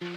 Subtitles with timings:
[0.00, 0.12] Hello,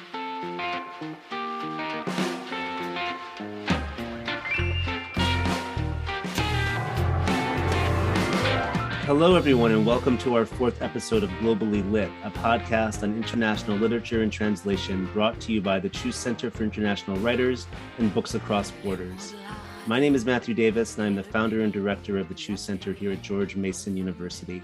[9.35, 14.21] everyone, and welcome to our fourth episode of Globally Lit, a podcast on international literature
[14.21, 17.65] and translation brought to you by the Chu Center for International Writers
[17.97, 19.33] and Books Across Borders.
[19.87, 22.93] My name is Matthew Davis, and I'm the founder and director of the Chu Center
[22.93, 24.61] here at George Mason University.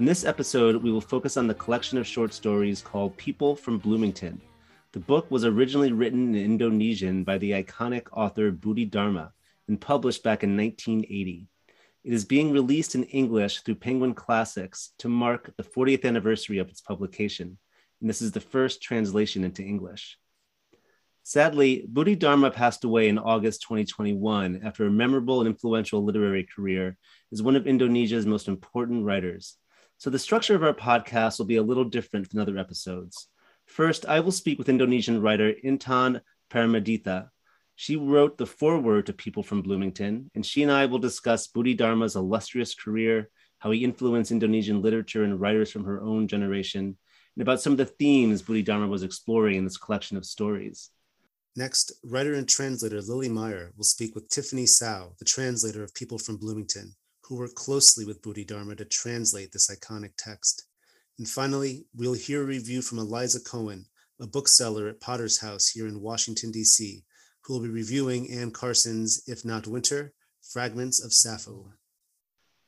[0.00, 3.76] On this episode, we will focus on the collection of short stories called People from
[3.76, 4.40] Bloomington.
[4.92, 9.32] The book was originally written in Indonesian by the iconic author Budi Darma
[9.68, 11.46] and published back in 1980.
[12.02, 16.70] It is being released in English through Penguin Classics to mark the 40th anniversary of
[16.70, 17.58] its publication,
[18.00, 20.16] and this is the first translation into English.
[21.24, 26.96] Sadly, Budi Darma passed away in August 2021 after a memorable and influential literary career
[27.34, 29.58] as one of Indonesia's most important writers.
[30.00, 33.28] So, the structure of our podcast will be a little different from other episodes.
[33.66, 37.28] First, I will speak with Indonesian writer Intan Paramaditha
[37.80, 41.74] she wrote the foreword to People from Bloomington, and she and I will discuss Budi
[41.74, 46.98] Darma's illustrious career, how he influenced Indonesian literature and writers from her own generation,
[47.36, 50.90] and about some of the themes Budi Darma was exploring in this collection of stories.
[51.56, 56.18] Next, writer and translator Lily Meyer will speak with Tiffany Tsao, the translator of People
[56.18, 56.94] from Bloomington,
[57.30, 60.66] who worked closely with Budi Darma to translate this iconic text.
[61.16, 63.86] And finally, we'll hear a review from Eliza Cohen,
[64.20, 67.04] a bookseller at Potter's House here in Washington, D.C.,
[67.42, 71.72] who will be reviewing Anne Carson's If Not Winter, Fragments of Sappho.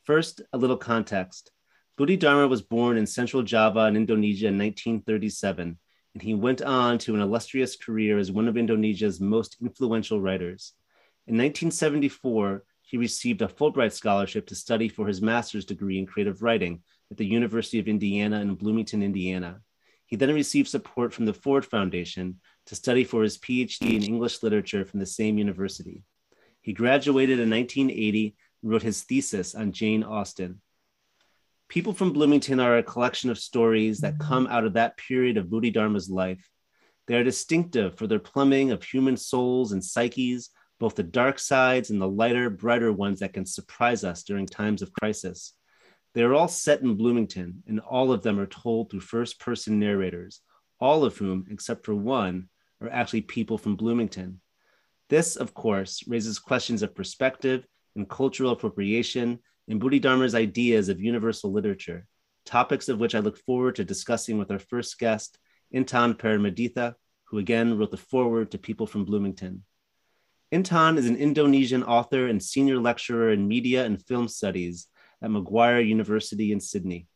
[0.05, 1.51] First, a little context.
[1.99, 5.77] Budi Darma was born in central Java in Indonesia in 1937,
[6.13, 10.71] and he went on to an illustrious career as one of Indonesia's most influential writers.
[11.27, 16.43] In 1974, he received a Fulbright scholarship to study for his master's degree in creative
[16.43, 19.61] writing at the University of Indiana in Bloomington, Indiana.
[20.05, 24.43] He then received support from the Ford Foundation to study for his PhD in English
[24.43, 26.03] literature from the same university.
[26.61, 30.61] He graduated in 1980 and wrote his thesis on Jane Austen.
[31.69, 34.27] People from Bloomington are a collection of stories that mm-hmm.
[34.27, 36.47] come out of that period of Budi Darma's life.
[37.07, 40.51] They are distinctive for their plumbing of human souls and psyches,
[40.83, 44.81] both the dark sides and the lighter, brighter ones that can surprise us during times
[44.81, 45.53] of crisis.
[46.13, 49.79] They are all set in Bloomington, and all of them are told through first person
[49.79, 50.41] narrators,
[50.81, 52.49] all of whom, except for one,
[52.81, 54.41] are actually people from Bloomington.
[55.09, 57.65] This, of course, raises questions of perspective
[57.95, 59.39] and cultural appropriation
[59.69, 62.05] and Budi Darma's ideas of universal literature,
[62.45, 65.39] topics of which I look forward to discussing with our first guest,
[65.73, 66.95] Intan Paramaditha,
[67.29, 69.63] who again wrote the foreword to People from Bloomington.
[70.53, 74.87] Intan is an Indonesian author and senior lecturer in media and film studies
[75.21, 77.07] at Macquarie University in Sydney.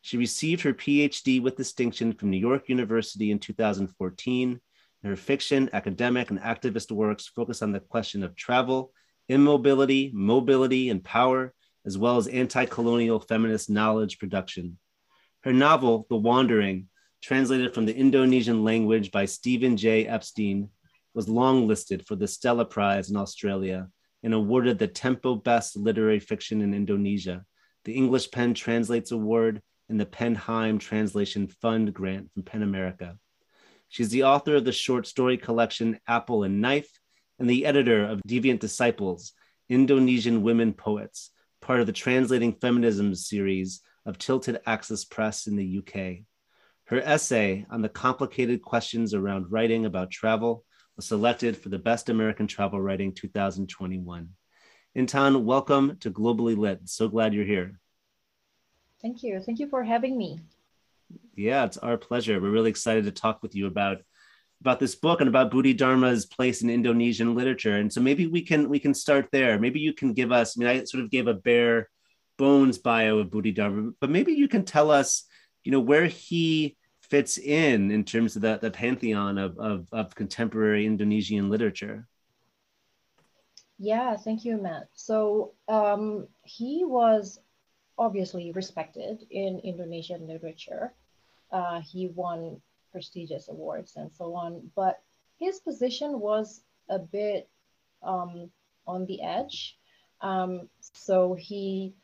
[0.00, 4.60] She received her PhD with distinction from New York University in 2014
[5.02, 8.92] her fiction, academic, and activist works focus on the question of travel,
[9.28, 11.54] immobility, mobility, and power,
[11.86, 14.78] as well as anti colonial feminist knowledge production.
[15.42, 16.88] Her novel, The Wandering,
[17.22, 20.06] translated from the Indonesian language by Stephen J.
[20.06, 20.68] Epstein,
[21.14, 23.88] was longlisted for the Stella Prize in Australia
[24.22, 27.44] and awarded the Tempo Best Literary Fiction in Indonesia,
[27.84, 33.18] the English PEN Translates Award, and the PEN/Heim Translation Fund grant from PEN America.
[33.88, 36.90] She's the author of the short story collection Apple and Knife
[37.40, 39.32] and the editor of Deviant Disciples,
[39.68, 45.78] Indonesian Women Poets, part of the Translating Feminism series of Tilted Axis Press in the
[45.78, 46.24] UK.
[46.84, 50.64] Her essay on the complicated questions around writing about travel
[51.00, 54.28] was selected for the Best American Travel Writing 2021.
[54.94, 56.80] Intan, welcome to Globally Lit.
[56.90, 57.80] So glad you're here.
[59.00, 59.40] Thank you.
[59.40, 60.40] Thank you for having me.
[61.34, 62.38] Yeah, it's our pleasure.
[62.38, 64.02] We're really excited to talk with you about
[64.60, 67.78] about this book and about Budi Darma's place in Indonesian literature.
[67.78, 69.58] And so maybe we can we can start there.
[69.58, 70.54] Maybe you can give us.
[70.54, 71.88] I mean, I sort of gave a bare
[72.36, 75.24] bones bio of Budi Darma, but maybe you can tell us,
[75.64, 76.76] you know, where he
[77.10, 82.06] fits in in terms of the, the pantheon of, of, of contemporary Indonesian literature.
[83.78, 84.88] Yeah, thank you, Matt.
[84.94, 87.40] So um, he was
[87.98, 90.94] obviously respected in Indonesian literature.
[91.50, 92.60] Uh, he won
[92.92, 95.02] prestigious awards and so on, but
[95.38, 97.48] his position was a bit
[98.02, 98.50] um,
[98.86, 99.78] on the edge.
[100.20, 101.94] Um, so he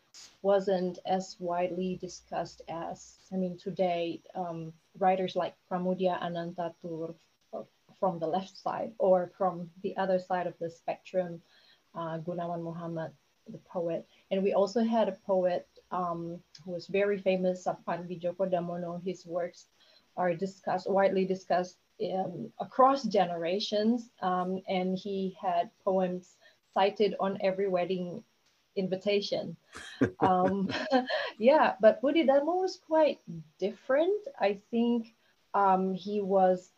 [0.42, 7.14] wasn't as widely discussed as, I mean, today, um, writers like Pramoedya Ananta Toer
[7.52, 7.62] uh,
[8.00, 11.40] from the left side or from the other side of the spectrum,
[11.94, 13.12] uh, Goenawan Mohamad,
[13.48, 14.06] the poet.
[14.30, 19.02] And we also had a poet um, who was very famous, Sapardi Djoko Damono.
[19.04, 19.66] His works
[20.16, 21.78] are discussed, widely discussed
[22.12, 26.36] um, across generations, um, and he had poems
[26.74, 28.22] cited on every wedding
[28.76, 29.56] invitation.
[30.20, 30.68] Um,
[31.38, 33.18] yeah, but Darma was quite
[33.58, 34.28] different.
[34.40, 35.14] I think
[35.54, 36.72] um, he was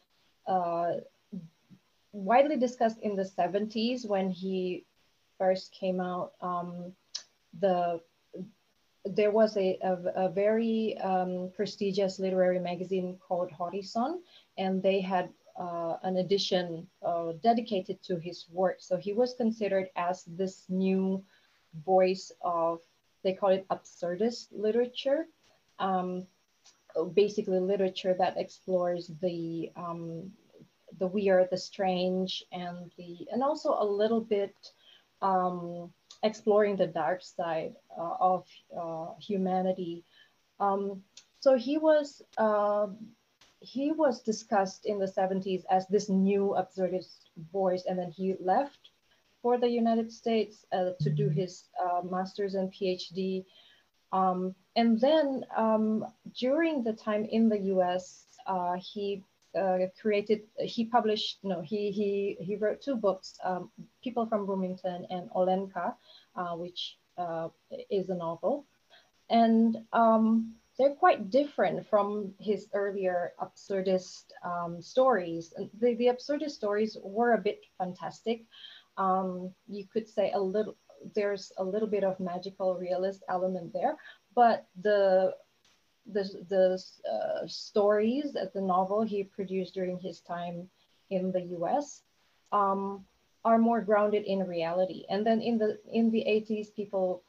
[0.46, 0.94] uh,
[2.12, 4.84] widely discussed in the 70s when he
[5.38, 6.32] first came out.
[6.40, 6.92] Um,
[7.60, 8.00] the
[9.04, 14.20] there was a, a, a very um, prestigious literary magazine called Horison,
[14.58, 18.76] and they had uh, an edition uh, dedicated to his work.
[18.80, 21.24] So he was considered as this new
[21.84, 22.80] voice of,
[23.22, 25.26] they call it absurdist literature.
[25.78, 26.26] Um,
[27.14, 30.32] basically literature that explores the um,
[30.98, 34.54] the weird, the strange, and the and also a little bit
[35.22, 35.92] um,
[36.22, 40.04] exploring the dark side uh, of uh, humanity.
[40.60, 41.02] Um,
[41.40, 42.88] so he was uh,
[43.60, 48.87] he was discussed in the 70s as this new absurdist voice, and then he left
[49.42, 53.44] for the United States uh, to do his uh, master's and PhD.
[54.12, 56.04] Um, and then um,
[56.38, 59.22] during the time in the US, uh, he
[59.58, 63.70] uh, created, he published, no, he, he, he wrote two books, um,
[64.02, 65.94] People from Bloomington and Olenka,
[66.36, 67.48] uh, which uh,
[67.90, 68.66] is a novel.
[69.30, 75.52] And um, they're quite different from his earlier absurdist um, stories.
[75.80, 78.44] The, the absurdist stories were a bit fantastic.
[78.98, 80.76] Um, you could say a little,
[81.14, 83.96] there's a little bit of magical realist element there,
[84.34, 85.34] but the
[86.10, 90.68] the, the uh, stories at the novel he produced during his time
[91.10, 92.02] in the US
[92.52, 93.04] um,
[93.44, 95.04] are more grounded in reality.
[95.10, 97.22] And then in the in the 80s, people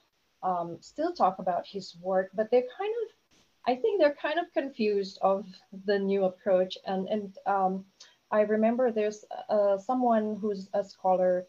[0.44, 3.38] um, still talk about his work, but they're kind of,
[3.68, 5.46] I think they're kind of confused of
[5.86, 6.78] the new approach.
[6.86, 7.86] And and um,
[8.32, 11.46] I remember there's uh, someone who's a scholar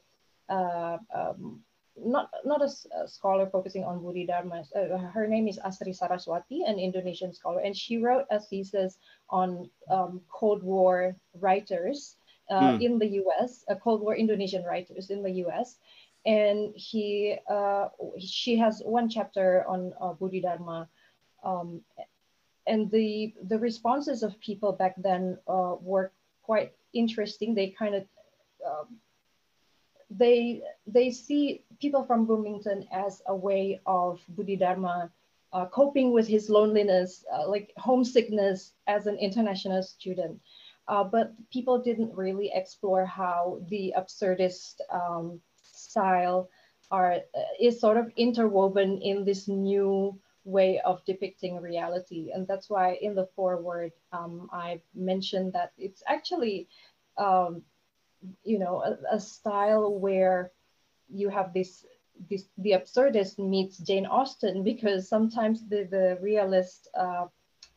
[0.51, 1.63] um,
[2.05, 2.71] not not a,
[3.03, 4.65] a, scholar focusing on Budi Darma.
[4.75, 8.99] Uh, her name is Asri Saraswati, an Indonesian scholar, and she wrote a thesis
[9.29, 12.17] on um, Cold War writers
[12.51, 12.83] uh, mm.
[12.83, 13.65] in the U.S.
[13.69, 15.77] Uh, Cold War Indonesian writers in the U.S.
[16.27, 17.89] And he uh,
[18.19, 20.87] she has one chapter on uh, Budi Darma,
[21.45, 21.81] um,
[22.67, 26.13] and the the responses of people back then uh, were
[26.43, 27.55] quite interesting.
[27.55, 28.05] They kind of
[28.67, 28.97] um,
[30.11, 35.11] they they see people from Bloomington as a way of Budi Darma
[35.53, 40.41] uh, coping with his loneliness, uh, like homesickness as an international student.
[40.89, 46.51] Uh, but people didn't really explore how the absurdist um, style
[46.91, 52.69] are uh, is sort of interwoven in this new way of depicting reality, and that's
[52.69, 56.67] why in the foreword um, I mentioned that it's actually
[57.17, 57.63] um,
[58.45, 60.53] you know a, a style where
[61.09, 61.85] you have this
[62.29, 67.27] this the absurdist meets Jane Austen because sometimes the the realist uh,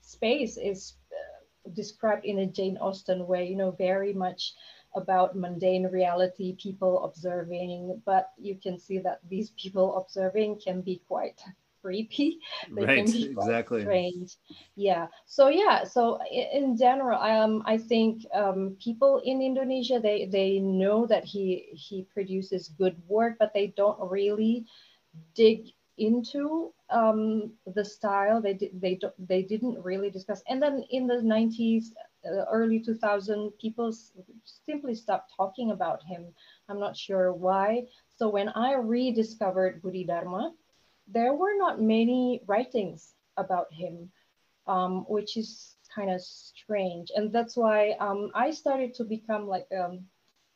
[0.02, 4.54] space is uh, described in a Jane Austen way, you know, very much
[4.96, 11.02] about mundane reality, people observing, but you can see that these people observing can be
[11.08, 11.42] quite
[11.84, 12.40] creepy.
[12.76, 13.82] They right, exactly.
[13.82, 14.38] Strange.
[14.76, 15.08] Yeah.
[15.26, 15.84] So yeah.
[15.84, 21.68] So in general, um, I think um, people in Indonesia they they know that he
[21.74, 24.66] he produces good work, but they don't really
[25.36, 28.42] dig into um, the style.
[28.42, 30.42] They did they don't they didn't really discuss.
[30.48, 31.94] And then in the nineties.
[32.24, 33.92] Uh, early 2000 people
[34.46, 36.24] simply stopped talking about him
[36.70, 37.84] i'm not sure why
[38.16, 40.54] so when i rediscovered Budi Darma,
[41.08, 44.12] there were not many writings about him,
[44.68, 47.12] um, which is kind of strange.
[47.16, 50.06] And that's why um, I started to become like um,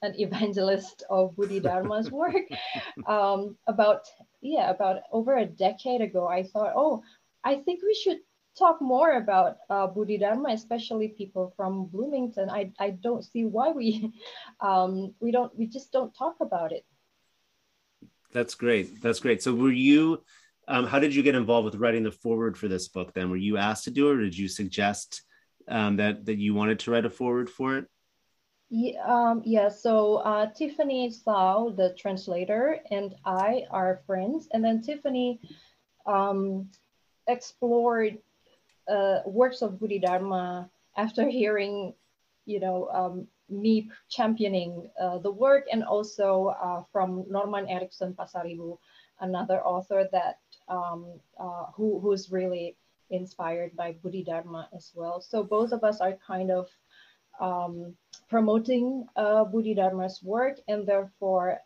[0.01, 2.45] an evangelist of Budi Darma's work.
[3.05, 4.07] Um, about,
[4.41, 7.03] yeah, about over a decade ago, I thought, oh,
[7.43, 8.17] I think we should
[8.57, 12.49] talk more about uh, Budi Darma, especially people from Bloomington.
[12.49, 14.11] I, I don't see why we,
[14.61, 16.85] um, we don't, we just don't talk about it.
[18.33, 19.01] That's great.
[19.01, 19.41] That's great.
[19.41, 20.23] So were you
[20.67, 23.29] um, how did you get involved with writing the foreword for this book then?
[23.29, 25.21] Were you asked to do it or did you suggest
[25.67, 27.85] um, that that you wanted to write a foreword for it?
[28.69, 34.49] Yeah, um, yeah so uh, Tiffany Tsao, the translator, and I are friends.
[34.51, 35.39] And then Tiffany
[36.05, 36.69] um,
[37.27, 38.17] explored
[38.89, 41.93] uh, works of Darma after hearing,
[42.45, 48.77] you know, um, me championing uh, the work and also uh, from Norman Erikson Pasaribu,
[49.19, 51.05] another author that um,
[51.39, 52.75] uh, who, who's really
[53.09, 55.21] inspired by Budi Darma as well.
[55.21, 56.67] So both of us are kind of
[57.39, 57.95] um,
[58.29, 61.59] promoting uh, Darma's work, and therefore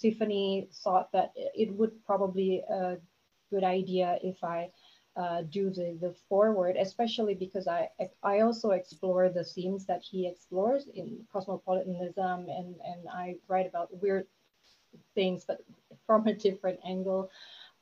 [0.00, 2.98] Tiffany thought that it would probably a
[3.50, 4.70] good idea if I
[5.16, 7.88] uh, do the, the forward, especially because I,
[8.22, 13.88] I also explore the themes that he explores in cosmopolitanism and, and I write about
[14.02, 14.26] weird
[15.14, 15.64] things, but
[16.06, 17.30] from a different angle.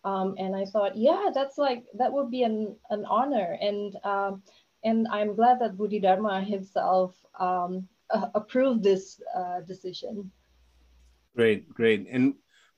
[0.04, 3.56] Um, and I thought, yeah, that's like, that would be an, an honor.
[3.60, 4.42] And, um,
[4.84, 10.30] and I'm glad that Darma himself um, uh, approved this uh, decision.
[11.34, 12.06] Great, great.
[12.08, 12.34] And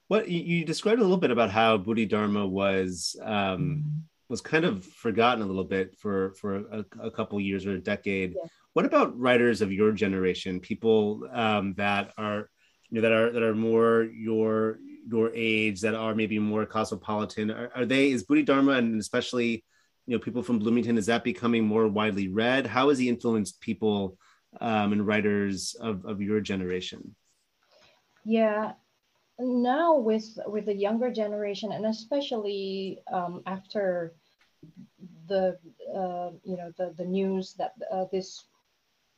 [0.08, 5.42] what you, described a little bit about how Darma was um, was kind of forgotten
[5.42, 8.34] a little bit for for a, a couple years or a decade.
[8.36, 8.48] Yeah.
[8.72, 12.50] What about writers of your generation, people um, that are
[12.90, 14.78] you know that are that are more your
[15.08, 17.50] your age, that are maybe more cosmopolitan?
[17.50, 19.64] Are, are they is Darma and especially
[20.06, 22.66] you know people from Bloomington is that becoming more widely read?
[22.66, 24.18] How has he influenced people
[24.60, 27.14] um, and writers of, of your generation?
[28.24, 28.72] Yeah,
[29.38, 34.14] now with with the younger generation and especially um, after
[35.28, 35.58] the
[35.94, 38.44] uh, you know the the news that uh, this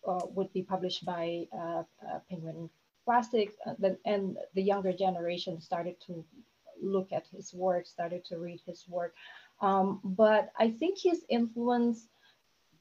[0.06, 2.70] uh, would be published by uh, uh, Penguin
[3.04, 6.25] Classics, uh, and the younger generation started to
[6.80, 9.14] look at his work, started to read his work.
[9.60, 12.08] Um, but I think his influence,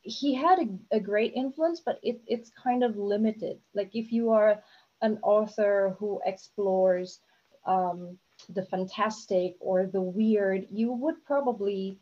[0.01, 3.59] he had a, a great influence, but it, it's kind of limited.
[3.73, 4.61] Like if you are
[5.01, 7.19] an author who explores
[7.67, 8.17] um,
[8.49, 11.99] the fantastic or the weird, you would probably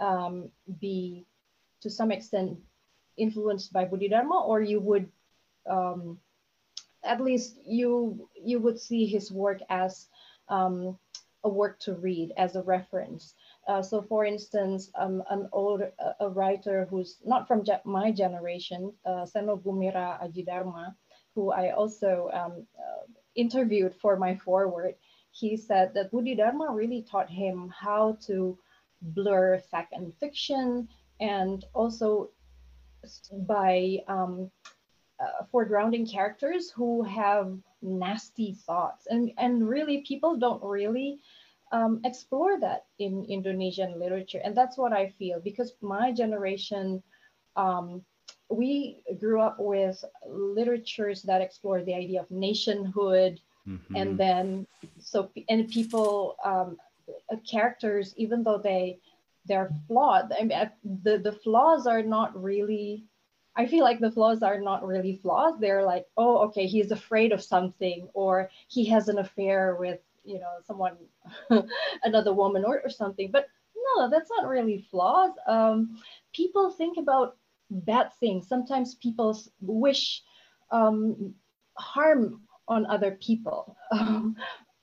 [0.00, 1.24] um, be
[1.80, 2.58] to some extent
[3.16, 5.08] influenced by Budi Darma, or you would
[5.70, 6.18] um,
[7.04, 10.08] at least you you would see his work as
[10.48, 10.98] um,
[11.44, 13.34] a work to read as a reference.
[13.68, 15.82] Uh, so, for instance, um, an old
[16.20, 20.94] a writer who's not from my generation, uh, Seno Gumira Ajidarma,
[21.34, 23.04] who I also um, uh,
[23.34, 24.94] interviewed for my forward,
[25.34, 28.56] he said that Budi Darma really taught him how to
[29.02, 30.88] blur fact and fiction
[31.20, 32.30] and also
[33.46, 34.48] by um,
[35.20, 39.06] uh, foregrounding characters who have nasty thoughts.
[39.10, 41.18] And and really people don't really
[41.72, 44.40] um, explore that in Indonesian literature.
[44.44, 47.02] And that's what I feel because my generation
[47.56, 48.02] um,
[48.50, 53.96] we grew up with literatures that explore the idea of nationhood mm-hmm.
[53.96, 54.66] and then
[54.98, 56.76] so and people um,
[57.32, 58.98] uh, characters even though they
[59.46, 60.70] they're flawed I mean,
[61.02, 63.04] the the flaws are not really
[63.56, 65.54] I feel like the flaws are not really flaws.
[65.60, 70.40] They're like, oh, okay, he's afraid of something, or he has an affair with, you
[70.40, 70.96] know, someone,
[72.02, 73.30] another woman, or, or something.
[73.30, 75.32] But no, that's not really flaws.
[75.46, 75.98] Um,
[76.32, 77.36] people think about
[77.70, 78.48] bad things.
[78.48, 80.22] Sometimes people wish
[80.70, 81.34] um,
[81.78, 83.76] harm on other people.
[83.92, 84.36] Um,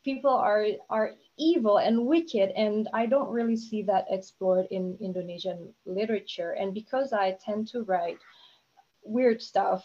[0.03, 5.73] people are are evil and wicked, and I don't really see that explored in Indonesian
[5.85, 6.51] literature.
[6.53, 8.19] And because I tend to write
[9.03, 9.83] weird stuff,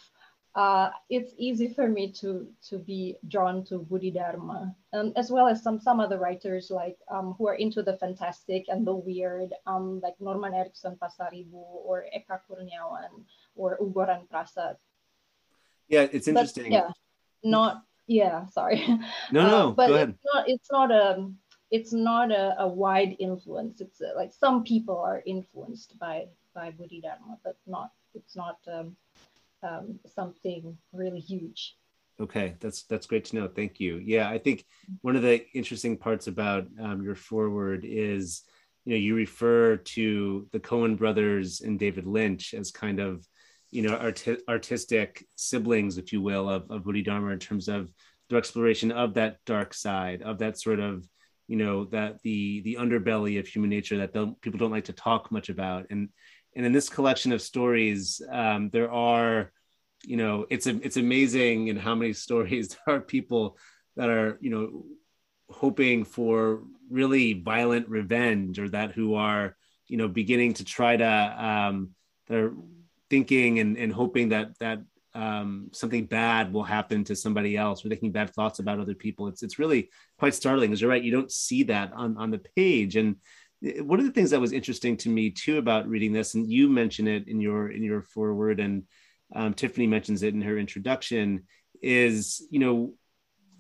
[0.55, 5.49] uh, it's easy for me to to be drawn to Budi Darma, um, as well
[5.49, 9.53] as some some other writers like um, who are into the fantastic and the weird,
[9.67, 11.53] um, like Norman Erikson Pasaribu
[11.85, 13.25] or Eka Kurniawan
[13.55, 14.76] or Ugoran Prasad.
[15.88, 16.65] Yeah, it's interesting.
[16.65, 16.91] But, yeah,
[17.45, 18.47] not yeah.
[18.47, 18.87] Sorry.
[19.33, 19.69] No, no.
[19.69, 20.11] Uh, but go ahead.
[20.11, 20.49] It's not.
[20.49, 21.31] It's not a.
[21.71, 23.81] It's not a, a wide influence.
[23.81, 27.90] It's uh, like some people are influenced by by Budi Darma, but not.
[28.14, 28.59] It's not.
[28.73, 28.97] Um,
[29.62, 31.76] um, something really huge.
[32.19, 33.49] Okay, that's that's great to know.
[33.49, 33.97] Thank you.
[33.99, 34.64] Yeah, I think
[35.02, 38.43] one of the interesting parts about um, your forward is,
[38.85, 43.26] you know, you refer to the Coen brothers and David Lynch as kind of,
[43.76, 47.92] you know, arti- artistic siblings, if you will, of, of Darma in terms of
[48.30, 51.06] their exploration of that dark side, of that sort of,
[51.47, 55.30] you know, that the the underbelly of human nature that people don't like to talk
[55.30, 56.09] much about, and
[56.54, 59.52] and in this collection of stories, um, there are,
[60.04, 63.59] you know, it's a, it's amazing in how many stories there are people
[63.97, 64.87] that are, you know,
[65.50, 69.54] hoping for really violent revenge or that who are,
[69.87, 71.90] you know, beginning to try to, um,
[72.26, 72.52] they're
[73.11, 74.81] thinking and, and hoping that that
[75.15, 79.29] um, something bad will happen to somebody else or thinking bad thoughts about other people.
[79.29, 80.71] It's it's really quite startling.
[80.71, 83.17] Because you're right, you don't see that on on the page, and
[83.81, 86.69] one of the things that was interesting to me too about reading this, and you
[86.69, 88.85] mention it in your in your forward, and
[89.35, 91.45] um, Tiffany mentions it in her introduction,
[91.83, 92.95] is you know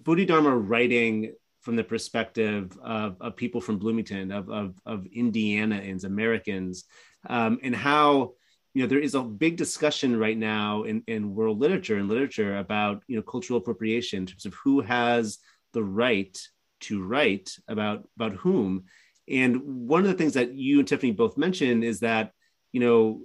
[0.02, 1.34] Budi Darma writing
[1.66, 6.84] from the perspective of, of people from Bloomington, of, of, of Indianans, Americans,
[7.28, 8.34] um, and how
[8.76, 12.58] you know there is a big discussion right now in, in world literature and literature
[12.58, 15.38] about you know cultural appropriation in terms of who has
[15.72, 16.38] the right
[16.80, 18.84] to write about about whom.
[19.30, 22.32] And one of the things that you and tiffany both mentioned is that
[22.72, 23.22] you know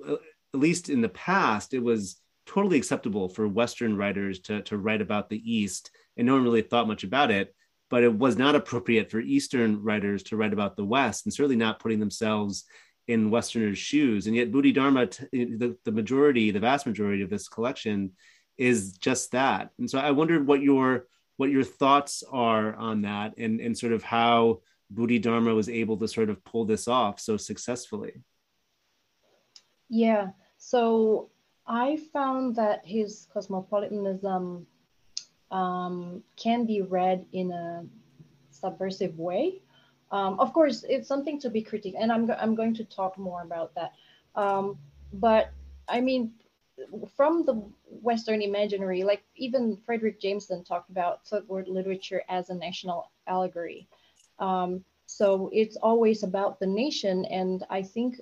[0.54, 2.16] at least in the past it was
[2.46, 6.62] totally acceptable for western writers to, to write about the east and no one really
[6.62, 7.54] thought much about it
[7.90, 11.58] but it was not appropriate for eastern writers to write about the west and certainly
[11.58, 12.66] not putting themselves
[13.12, 14.28] in Westerners' shoes.
[14.28, 18.12] And yet, Budi Darma, the, the majority, the vast majority of this collection
[18.58, 19.72] is just that.
[19.80, 23.94] And so I wondered what your what your thoughts are on that and, and sort
[23.94, 24.62] of how
[24.94, 28.22] Budi Darma was able to sort of pull this off so successfully.
[29.90, 30.30] Yeah.
[30.58, 31.32] So
[31.66, 34.68] I found that his cosmopolitanism
[35.50, 37.86] um, can be read in a
[38.52, 39.62] subversive way
[40.12, 43.18] um, of course, it's something to be critiqued, and I'm, go- I'm going to talk
[43.18, 43.94] more about that.
[44.36, 44.78] Um,
[45.14, 45.52] but
[45.88, 46.34] I mean,
[47.16, 47.54] from the
[47.86, 53.88] Western imaginary, like even Fredric Jameson talked about third world literature as a national allegory.
[54.40, 57.26] Um, so it's always about the nation.
[57.26, 58.20] And I think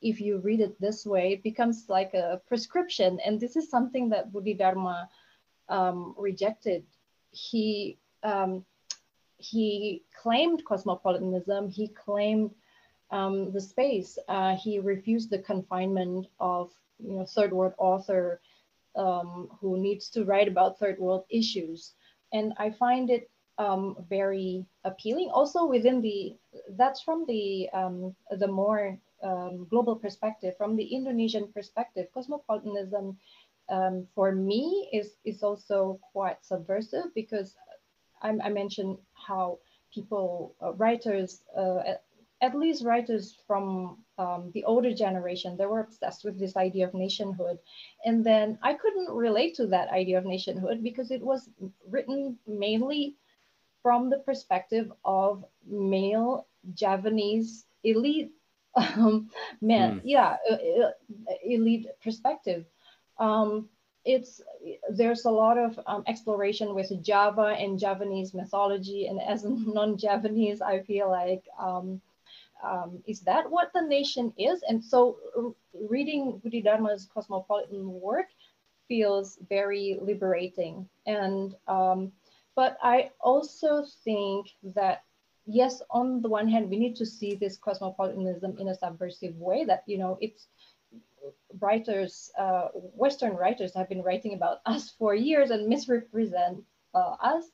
[0.00, 3.18] if you read it this way, it becomes like a prescription.
[3.24, 5.08] And this is something that Budi Darma
[5.68, 6.84] um, rejected.
[7.30, 8.64] He um,
[9.38, 12.50] he claimed cosmopolitanism, he claimed
[13.10, 14.18] um, the space.
[14.28, 18.40] Uh, he refused the confinement of you know third world author
[18.96, 21.94] um, who needs to write about third world issues,
[22.32, 25.30] and I find it um, very appealing.
[25.30, 26.36] Also within the
[26.76, 33.16] that's from the um, the more um, global perspective, from the Indonesian perspective, cosmopolitanism
[33.68, 37.54] um, for me is is also quite subversive because
[38.22, 39.58] I, I mentioned how
[39.92, 42.02] people, uh, writers, uh, at,
[42.40, 46.94] at, least writers from um, the older generation, they were obsessed with this idea of
[46.94, 47.58] nationhood.
[48.04, 51.48] And then I couldn't relate to that idea of nationhood because it was
[51.88, 53.16] written mainly
[53.82, 58.32] from the perspective of male Javanese elite
[58.74, 59.96] um, men.
[59.96, 60.00] Mm.
[60.04, 60.90] Yeah, uh,
[61.44, 62.64] elite perspective.
[63.18, 63.68] Um,
[64.08, 64.40] it's
[64.90, 70.62] there's a lot of um, exploration with Java and Javanese mythology, and as a non-Javanese,
[70.62, 72.00] I feel like um,
[72.64, 74.64] um, is that what the nation is?
[74.66, 75.18] And so,
[75.88, 78.28] reading Budi Darma's cosmopolitan work
[78.88, 80.88] feels very liberating.
[81.06, 82.10] And um,
[82.56, 85.02] but I also think that
[85.46, 89.66] yes, on the one hand, we need to see this cosmopolitanism in a subversive way.
[89.66, 90.46] That you know, it's
[91.60, 96.62] writers, uh, Western writers have been writing about us for years and misrepresent
[96.94, 97.44] uh, us.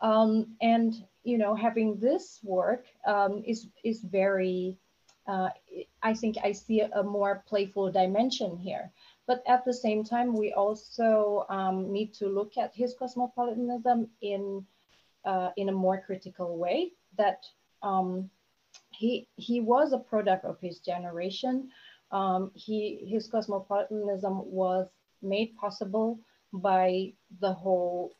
[0.00, 4.78] Um, and you know, having this work um, is is very.
[5.26, 5.48] Uh,
[6.02, 8.92] I think I see a more playful dimension here.
[9.26, 14.66] But at the same time, we also um, need to look at his cosmopolitanism in
[15.24, 16.92] uh, in a more critical way.
[17.16, 17.46] That
[17.82, 18.28] um,
[18.90, 21.70] he he was a product of his generation
[22.10, 24.88] um, he, his cosmopolitanism was
[25.22, 26.18] made possible
[26.52, 28.14] by the whole,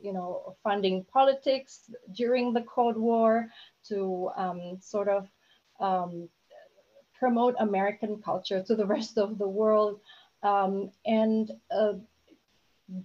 [0.00, 3.48] you know, funding politics during the Cold War
[3.88, 5.28] to um, sort of
[5.80, 6.28] um,
[7.18, 10.00] promote American culture to the rest of the world.
[10.42, 11.94] Um, and uh,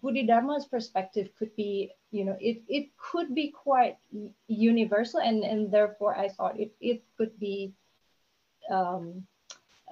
[0.02, 3.98] Budi Darma's perspective could be, you know, it, it could be quite
[4.48, 7.74] universal and, and therefore I thought it, it could be
[8.72, 9.28] um,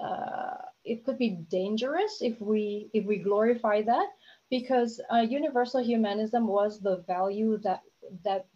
[0.01, 4.07] uh, it could be dangerous if we if we glorify that
[4.49, 7.81] because uh, universal humanism was the value that
[8.23, 8.47] that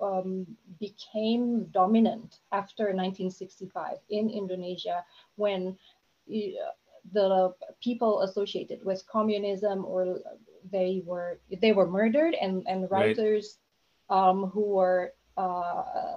[0.00, 0.46] um,
[0.80, 5.04] became dominant after 1965 in Indonesia
[5.36, 5.76] when
[6.30, 6.72] uh,
[7.12, 10.20] the people associated with communism or
[10.70, 13.58] they were they were murdered and and writers
[14.10, 14.16] right.
[14.16, 16.16] um, who were uh,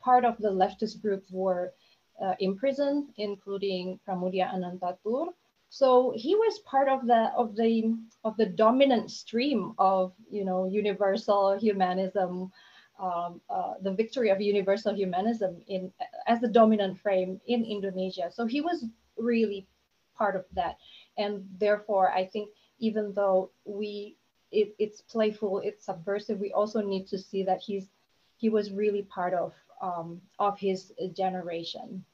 [0.00, 1.74] part of the leftist group were
[2.22, 5.32] uh, imprisoned, including Pramoedya Ananta Toer.
[5.70, 10.66] So he was part of the of the of the dominant stream of you know
[10.66, 12.52] universal humanism,
[13.00, 15.90] um, uh, the victory of universal humanism in
[16.26, 18.30] as the dominant frame in Indonesia.
[18.30, 18.84] So he was
[19.16, 19.66] really
[20.14, 20.76] part of that,
[21.16, 24.16] and therefore I think even though we
[24.50, 27.88] it, it's playful, it's subversive, we also need to see that he's
[28.36, 32.04] he was really part of um, of his generation.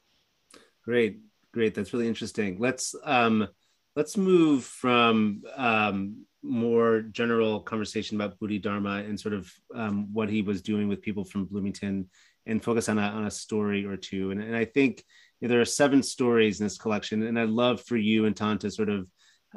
[0.88, 1.20] Great,
[1.52, 1.74] great.
[1.74, 2.56] That's really interesting.
[2.58, 3.46] Let's um,
[3.94, 10.30] let's move from um, more general conversation about Budi Darma and sort of um, what
[10.30, 12.08] he was doing with people from Bloomington
[12.46, 14.30] and focus on a, on a story or two.
[14.30, 15.04] And, and I think
[15.40, 18.58] you know, there are seven stories in this collection, and I'd love for you Intan
[18.60, 19.06] to sort of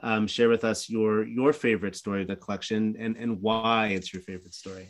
[0.03, 4.11] um, share with us your your favorite story of the collection and and why it's
[4.11, 4.89] your favorite story.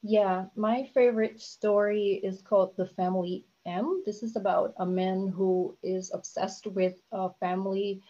[0.00, 4.02] Yeah, my favorite story is called The Family M.
[4.04, 8.00] This is about a man who is obsessed with a family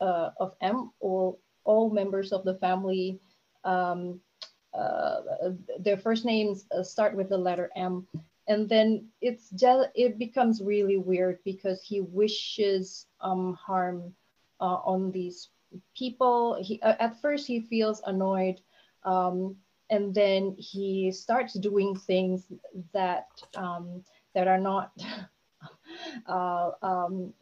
[0.00, 0.90] uh, of M.
[1.00, 3.20] All all members of the family.
[3.64, 4.20] Um,
[4.74, 5.20] uh,
[5.80, 8.06] their first names uh, start with the letter M,
[8.46, 14.14] and then it's just it becomes really weird because he wishes um, harm
[14.60, 15.48] uh, on these
[15.96, 16.58] people.
[16.62, 18.60] He uh, at first he feels annoyed,
[19.04, 19.56] um,
[19.90, 22.46] and then he starts doing things
[22.92, 24.02] that um,
[24.38, 24.92] that are not
[26.28, 27.34] uh, um,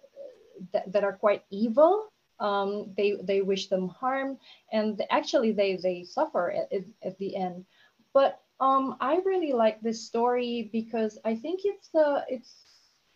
[0.73, 2.09] that, that are quite evil.
[2.41, 4.39] Um, they they wish them harm,
[4.73, 7.67] and actually they they suffer at, at the end.
[8.15, 12.55] But um, I really like this story because I think it's a it's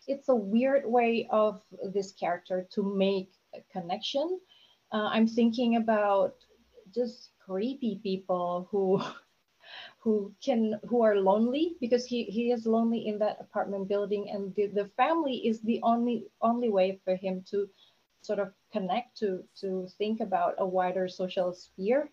[0.06, 1.62] it's a weird way of
[1.94, 4.40] this character to make a connection.
[4.92, 6.34] Uh, I'm thinking about
[6.94, 9.00] just creepy people who
[10.00, 14.54] who can who are lonely because he he is lonely in that apartment building and
[14.54, 17.68] the, the family is the only only way for him to
[18.22, 22.10] sort of connect to to think about a wider social sphere.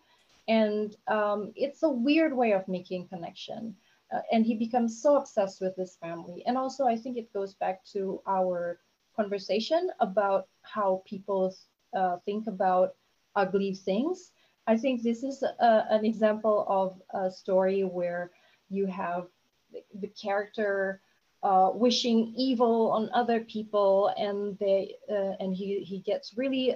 [0.49, 3.75] And um, it's a weird way of making connection
[4.13, 6.43] uh, and he becomes so obsessed with this family.
[6.45, 8.79] And also i think it goes back to our
[9.15, 11.53] conversation about how people
[11.95, 12.95] uh, think about
[13.35, 14.31] ugly things
[14.67, 18.31] i think this is a, an example of a story where
[18.69, 19.27] you have
[19.71, 21.01] the, the character
[21.43, 26.75] uh, wishing evil on other people and they uh, and he he gets really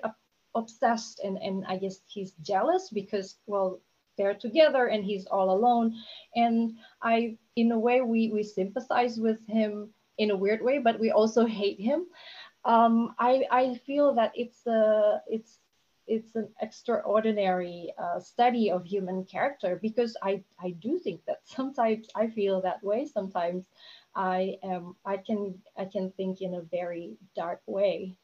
[0.55, 3.79] obsessed and, and I guess he's jealous because, well,
[4.17, 5.95] they're together and he's all alone.
[6.35, 10.99] And I, in a way, we, we sympathize with him in a weird way, but
[10.99, 12.05] we also hate him.
[12.65, 15.59] Um, I, I feel that it's a, it's,
[16.11, 22.07] it's an extraordinary uh, study of human character because I, I do think that sometimes
[22.15, 23.05] I feel that way.
[23.05, 23.63] Sometimes
[24.13, 28.17] I am, I can, I can think in a very dark way.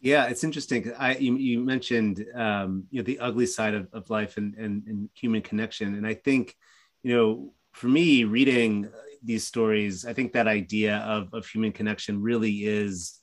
[0.00, 0.94] Yeah, it's interesting.
[0.98, 4.82] I you, you mentioned um, you know the ugly side of, of life and, and,
[4.86, 6.56] and human connection, and I think
[7.02, 8.88] you know for me reading
[9.22, 13.20] these stories, I think that idea of of human connection really is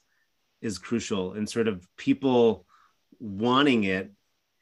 [0.61, 2.66] is crucial, and sort of people
[3.19, 4.11] wanting it,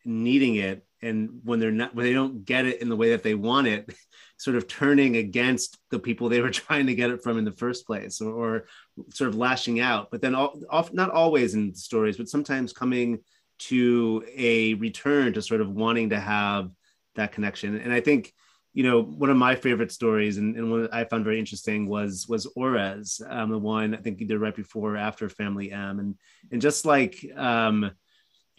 [0.04, 3.24] needing it, and when they're not when they don't get it in the way that
[3.24, 3.94] they want it,
[4.38, 7.52] sort of turning against the people they were trying to get it from in the
[7.52, 8.66] first place or, or
[9.14, 10.10] sort of lashing out.
[10.12, 13.20] But then all, off, not always in stories but sometimes coming
[13.58, 16.72] to a return to sort of wanting to have
[17.16, 17.78] that connection.
[17.78, 18.34] And i think
[18.74, 22.28] you know one of my favorite stories and, and one i found very interesting was
[22.28, 26.00] was Orez um, the one i think either right before or after family m.
[26.00, 26.16] And
[26.52, 27.92] and just like um,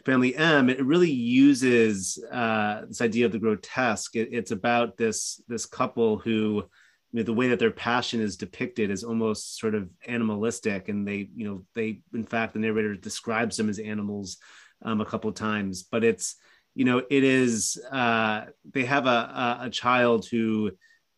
[0.07, 4.14] Family M, it really uses uh, this idea of the grotesque.
[4.14, 6.62] It, it's about this this couple who,
[7.11, 11.07] you know, the way that their passion is depicted is almost sort of animalistic, and
[11.07, 14.38] they, you know, they in fact the narrator describes them as animals
[14.83, 15.83] um, a couple of times.
[15.83, 16.37] But it's,
[16.77, 20.71] you know, it is uh, they have a, a, a child who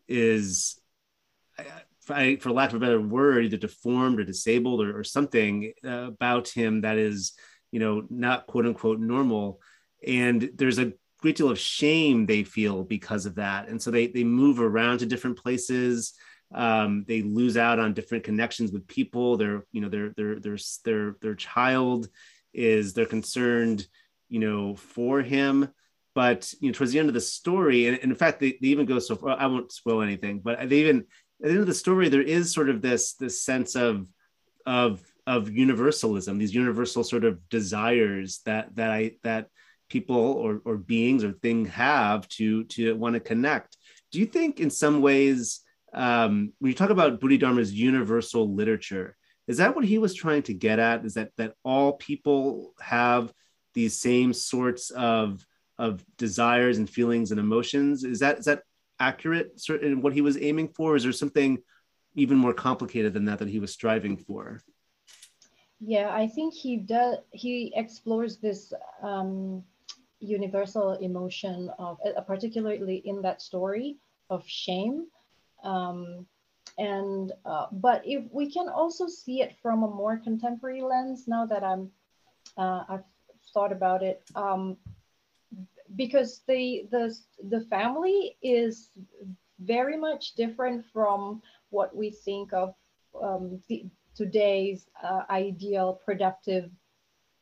[0.09, 0.81] is
[2.07, 6.49] for lack of a better word, either deformed or disabled or, or something uh, about
[6.49, 7.35] him that is
[7.71, 9.61] you know, not quote unquote normal.
[10.07, 13.69] And there's a great deal of shame they feel because of that.
[13.69, 16.15] And so they, they move around to different places.
[16.55, 19.37] Um, they lose out on different connections with people.
[19.37, 22.09] Their, you know, their, their, their, their, their child
[22.55, 23.87] is, they're concerned,
[24.29, 25.69] you know, for him.
[26.15, 28.69] But, you know, towards the end of the story, and, and in fact, they, they
[28.69, 31.05] even go so far, I won't spoil anything, but they even,
[31.43, 34.09] at the end of the story, there is sort of this, this sense of,
[34.67, 39.49] of of universalism, these universal sort of desires that that I that
[39.91, 43.77] people or, or beings or things have to to want to connect.
[44.11, 45.61] Do you think in some ways
[45.93, 50.55] um, when you talk about Darma's universal literature, is that what he was trying to
[50.55, 51.05] get at?
[51.05, 53.31] Is that that all people have
[53.75, 55.45] these same sorts of
[55.77, 58.03] of desires and feelings and emotions?
[58.03, 58.63] Is that is that
[58.99, 60.97] accurate in what he was aiming for?
[60.97, 61.59] Is there something
[62.15, 64.63] even more complicated than that that he was striving for?
[65.81, 67.19] Yeah, I think he does.
[67.31, 69.63] He explores this um,
[70.21, 73.97] universal emotion of, uh, particularly in that story
[74.29, 75.07] of shame.
[75.63, 76.27] Um,
[76.79, 81.47] and uh, but if we can also see it from a more contemporary lens now
[81.47, 81.91] that I'm,
[82.57, 83.05] uh, I've
[83.55, 84.23] thought about it.
[84.35, 84.77] Um,
[85.97, 87.17] because the the
[87.49, 88.91] the family is
[89.61, 92.75] very much different from what we think of
[93.23, 93.87] um, the,
[94.19, 96.71] today's uh, ideal productive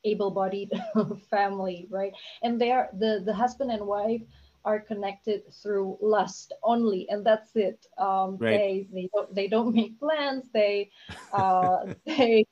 [0.04, 0.70] able-bodied
[1.30, 2.12] family, right?
[2.42, 4.22] And they are the the husband and wife
[4.64, 7.86] are connected through lust only, and that's it.
[7.98, 8.60] Um, right.
[8.60, 10.44] They they don't they don't make plans.
[10.52, 10.90] They
[11.32, 12.44] uh, they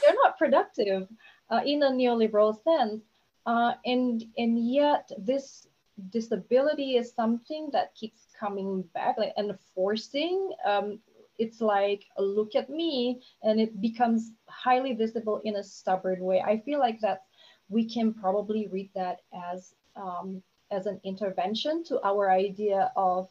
[0.00, 1.06] they're not productive
[1.50, 3.02] uh, in a neoliberal sense.
[3.46, 5.68] Uh, and and yet this
[6.10, 11.00] disability is something that keeps coming back like and forcing um,
[11.38, 16.58] it's like look at me and it becomes highly visible in a stubborn way i
[16.58, 17.22] feel like that
[17.68, 19.20] we can probably read that
[19.52, 23.28] as um, as an intervention to our idea of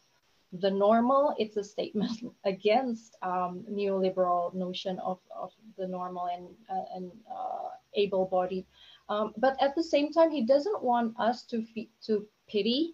[0.53, 1.35] the normal.
[1.37, 2.11] It's a statement
[2.45, 8.65] against um, neoliberal notion of, of the normal and, uh, and uh, able-bodied.
[9.09, 11.65] Um, but at the same time, he doesn't want us to
[12.05, 12.93] to pity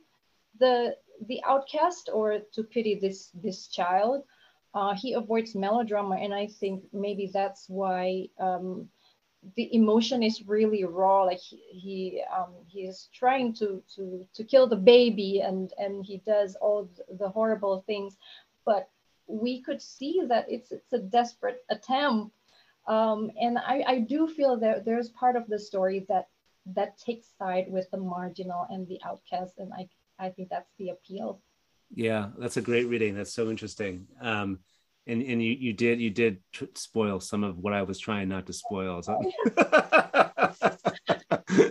[0.59, 0.95] the
[1.27, 4.23] the outcast or to pity this this child.
[4.73, 8.89] Uh, he avoids melodrama, and I think maybe that's why um,
[9.55, 11.23] the emotion is really raw.
[11.23, 16.03] Like he he, um, he is trying to to to kill the baby and and
[16.03, 18.17] he does all the horrible things.
[18.65, 18.89] But
[19.27, 22.33] we could see that it's it's a desperate attempt.
[22.87, 26.27] Um, and I, I do feel that there's part of the story that
[26.65, 29.87] that takes side with the marginal and the outcast and i
[30.19, 31.39] i think that's the appeal
[31.93, 34.59] yeah that's a great reading that's so interesting um,
[35.07, 36.39] and and you you did you did
[36.75, 39.01] spoil some of what I was trying not to spoil.
[39.03, 39.19] So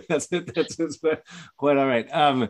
[0.07, 0.53] that's it.
[0.53, 0.99] That's, that's
[1.57, 2.07] quite all right.
[2.13, 2.49] Um,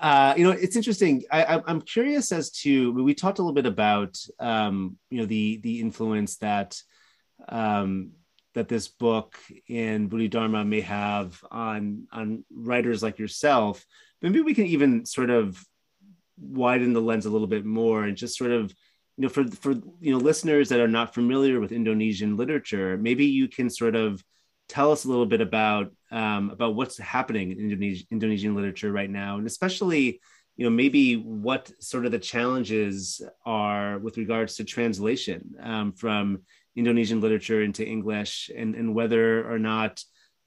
[0.00, 1.24] uh, you know, it's interesting.
[1.32, 5.58] I, am curious as to we talked a little bit about um, you know the
[5.62, 6.80] the influence that
[7.48, 8.12] um,
[8.54, 13.84] that this book and Darma may have on on writers like yourself.
[14.22, 15.64] Maybe we can even sort of
[16.40, 18.74] widen the lens a little bit more and just sort of
[19.16, 23.26] you know for for you know listeners that are not familiar with Indonesian literature, maybe
[23.26, 24.24] you can sort of
[24.68, 29.10] tell us a little bit about um, about what's happening in Indonesian, Indonesian literature right
[29.10, 30.20] now, and especially
[30.56, 36.42] you know maybe what sort of the challenges are with regards to translation um, from
[36.76, 40.02] Indonesian literature into English, and and whether or not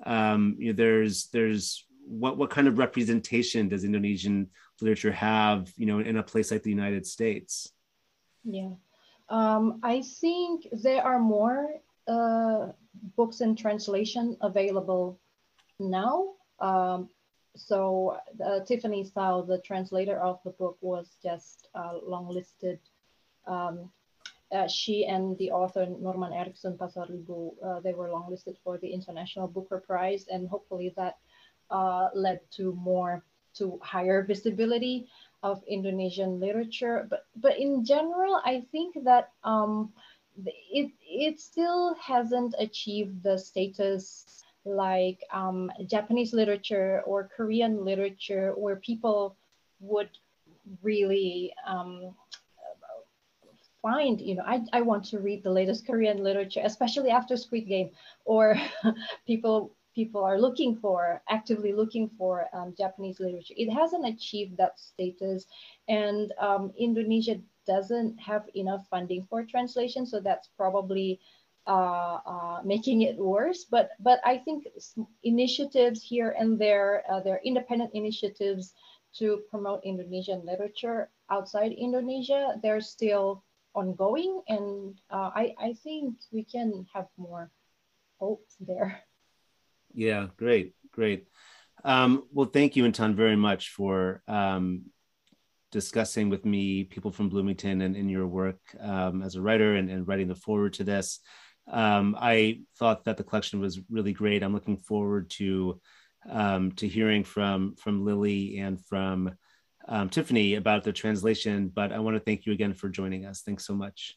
[0.06, 4.50] um, you know there's there's what what kind of representation does Indonesian
[4.84, 7.72] literature have you know in a place like the United States?
[8.44, 8.74] Yeah.
[9.30, 11.70] Um, I think there are more
[12.08, 12.68] uh,
[13.16, 15.20] books in translation available
[15.80, 16.34] now.
[16.60, 17.10] Um,
[17.56, 22.80] so uh, Tiffany Tsao, the translator of the book, was just uh, longlisted.
[23.48, 23.92] Um,
[24.52, 29.48] uh, she and the author Norman Erikson Pasaribu, uh, they were longlisted for the International
[29.48, 31.18] Booker Prize, and hopefully that
[31.72, 33.24] uh, led to more
[33.56, 35.08] to higher visibility
[35.42, 37.08] of Indonesian literature.
[37.10, 39.94] But but in general, I think that um,
[40.46, 48.78] it it still hasn't achieved the status like um, Japanese literature or Korean literature, where
[48.78, 49.36] people
[49.82, 50.10] would
[50.82, 52.16] really um,
[53.82, 57.68] find, you know, I, I want to read the latest Korean literature, especially after Squid
[57.68, 57.92] Game,
[58.26, 58.56] or
[59.28, 63.54] people people are looking for, actively looking for um, Japanese literature.
[63.58, 65.46] It hasn't achieved that status,
[65.88, 71.20] and um, Indonesia doesn't have enough funding for translation, so that's probably
[71.66, 73.66] uh, uh, making it worse.
[73.66, 74.68] But but I think
[75.24, 78.74] initiatives here and there, uh, there are independent initiatives
[79.20, 82.60] to promote Indonesian literature outside Indonesia.
[82.62, 87.50] They're still ongoing, and uh, I I think we can have more
[88.20, 89.04] hopes there.
[89.94, 91.28] Yeah, great, great.
[91.84, 94.86] Um, well, thank you, Intan, very much for um,
[95.72, 99.90] discussing with me people from Bloomington and in your work um, as a writer and,
[99.90, 101.20] and, writing the forward to this.
[101.70, 104.44] Um, I thought that the collection was really great.
[104.44, 105.82] I'm looking forward to
[106.30, 109.32] um, to hearing from from Lily and from
[109.88, 111.70] um, Tiffany about the translation.
[111.74, 113.42] But I want to thank you again for joining us.
[113.42, 114.16] Thanks so much.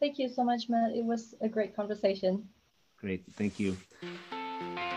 [0.00, 0.90] Thank you so much, Matt.
[0.92, 2.48] It was a great conversation.
[2.98, 3.76] Great, thank you.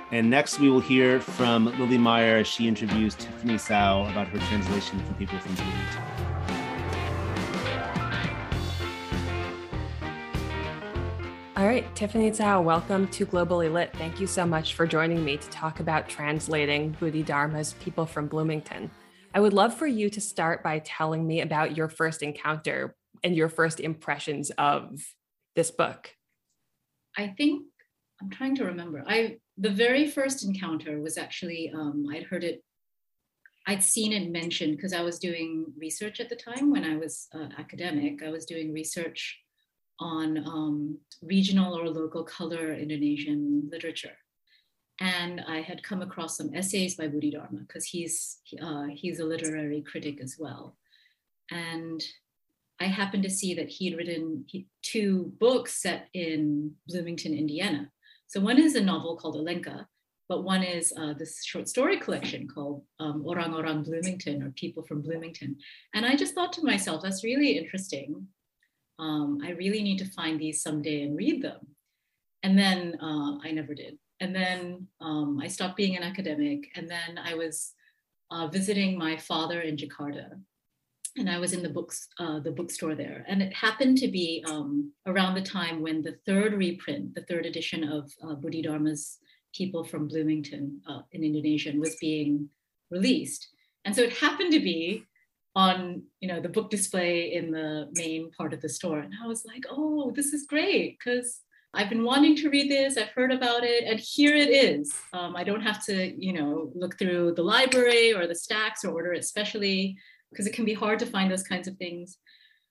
[0.09, 4.39] And next, we will hear from Lily Meyer as she interviews Tiffany Tsao about her
[4.47, 6.03] translation for people from Bloomington.
[11.57, 13.91] All right, Tiffany Tsao, welcome to Globally Lit.
[13.97, 18.27] Thank you so much for joining me to talk about translating Budi Darma's People from
[18.27, 18.89] Bloomington.
[19.33, 23.35] I would love for you to start by telling me about your first encounter and
[23.35, 25.01] your first impressions of
[25.57, 26.11] this book.
[27.17, 27.65] I think
[28.21, 29.03] I'm trying to remember.
[29.05, 32.63] I the very first encounter was actually um, I'd heard it,
[33.65, 37.27] I'd seen it mentioned because I was doing research at the time when I was
[37.33, 38.23] uh, academic.
[38.23, 39.39] I was doing research
[39.99, 44.17] on um, regional or local color Indonesian literature.
[44.99, 49.81] and I had come across some essays by Darma because he's uh, he's a literary
[49.81, 50.77] critic as well,
[51.51, 52.01] and
[52.79, 54.45] I happened to see that he'd written
[54.81, 57.91] two books set in Bloomington, Indiana.
[58.27, 59.85] So one is a novel called Olenka,
[60.27, 64.83] but one is uh, this short story collection called um, Orang Orang Bloomington or People
[64.83, 65.55] from Bloomington.
[65.93, 68.27] And I just thought to myself, that's really interesting.
[68.99, 71.67] Um, I really need to find these someday and read them.
[72.43, 73.97] And then uh, I never did.
[74.19, 76.67] And then um, I stopped being an academic.
[76.75, 77.73] And then I was
[78.29, 80.31] uh, visiting my father in Jakarta.
[81.17, 84.43] And I was in the books, uh, the bookstore there, and it happened to be
[84.47, 89.17] um, around the time when the third reprint, the third edition of uh, Darma's
[89.53, 92.49] people from Bloomington uh, in Indonesian was being
[92.91, 93.49] released.
[93.85, 95.03] And so it happened to be
[95.57, 98.99] on you know the book display in the main part of the store.
[98.99, 101.41] And i was like oh this is great because
[101.73, 104.93] i've been wanting to read this i've heard about it and here it is.
[105.13, 108.91] Um, i don't have to you know look through the library or the stacks or
[108.91, 109.97] order it specially
[110.31, 112.17] because it can be hard to find those kinds of things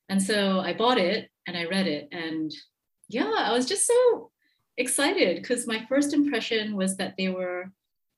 [0.09, 2.53] and so i bought it and i read it and
[3.09, 4.31] yeah i was just so
[4.77, 7.71] excited because my first impression was that they were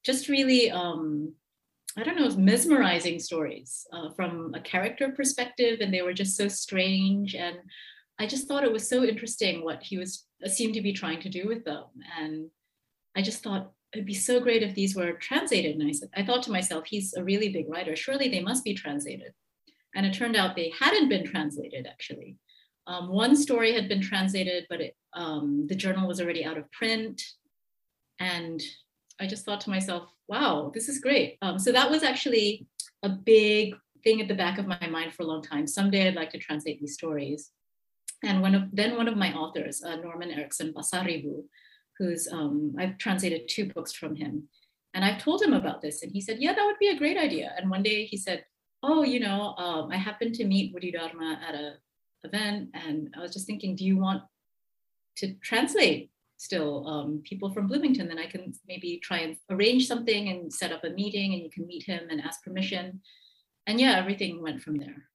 [0.05, 1.35] just really um,
[1.99, 6.47] I don't know, mesmerizing stories uh, from a character perspective, and they were just so
[6.47, 7.35] strange.
[7.35, 7.57] And
[8.21, 11.29] I just thought it was so interesting what he was seemed to be trying to
[11.29, 11.85] do with them.
[12.21, 12.51] And
[13.17, 15.77] I just thought it'd be so great if these were translated.
[15.77, 17.97] And I said, I thought to myself, he's a really big writer.
[17.97, 19.33] Surely they must be translated.
[19.95, 22.37] And it turned out they hadn't been translated actually.
[22.87, 26.71] Um, one story had been translated, but it, um, the journal was already out of
[26.73, 27.23] print.
[28.19, 28.63] And
[29.21, 31.39] I just thought to myself, wow, this is great.
[31.43, 32.67] Um, so that was actually
[33.03, 33.75] a big
[34.05, 35.67] thing at the back of my mind for a long time.
[35.67, 37.51] Someday I'd like to translate these stories.
[38.23, 41.45] And one of, then one of my authors, uh, Norman Erikson Pasaribu,
[41.99, 44.49] who's um, I've translated two books from him.
[44.95, 47.19] And I've told him about this, and he said, "Yeah, that would be a great
[47.19, 48.45] idea." And one day he said,
[48.83, 51.75] "Oh, you know, um, I happened to meet Budi Darma at a
[52.25, 54.23] event and I was just thinking, do you want
[55.17, 58.09] to translate still um, people from Bloomington?
[58.09, 61.51] Then I can maybe try and arrange something and set up a meeting and you
[61.51, 63.01] can meet him and ask permission.
[63.67, 65.09] And yeah, everything went from there.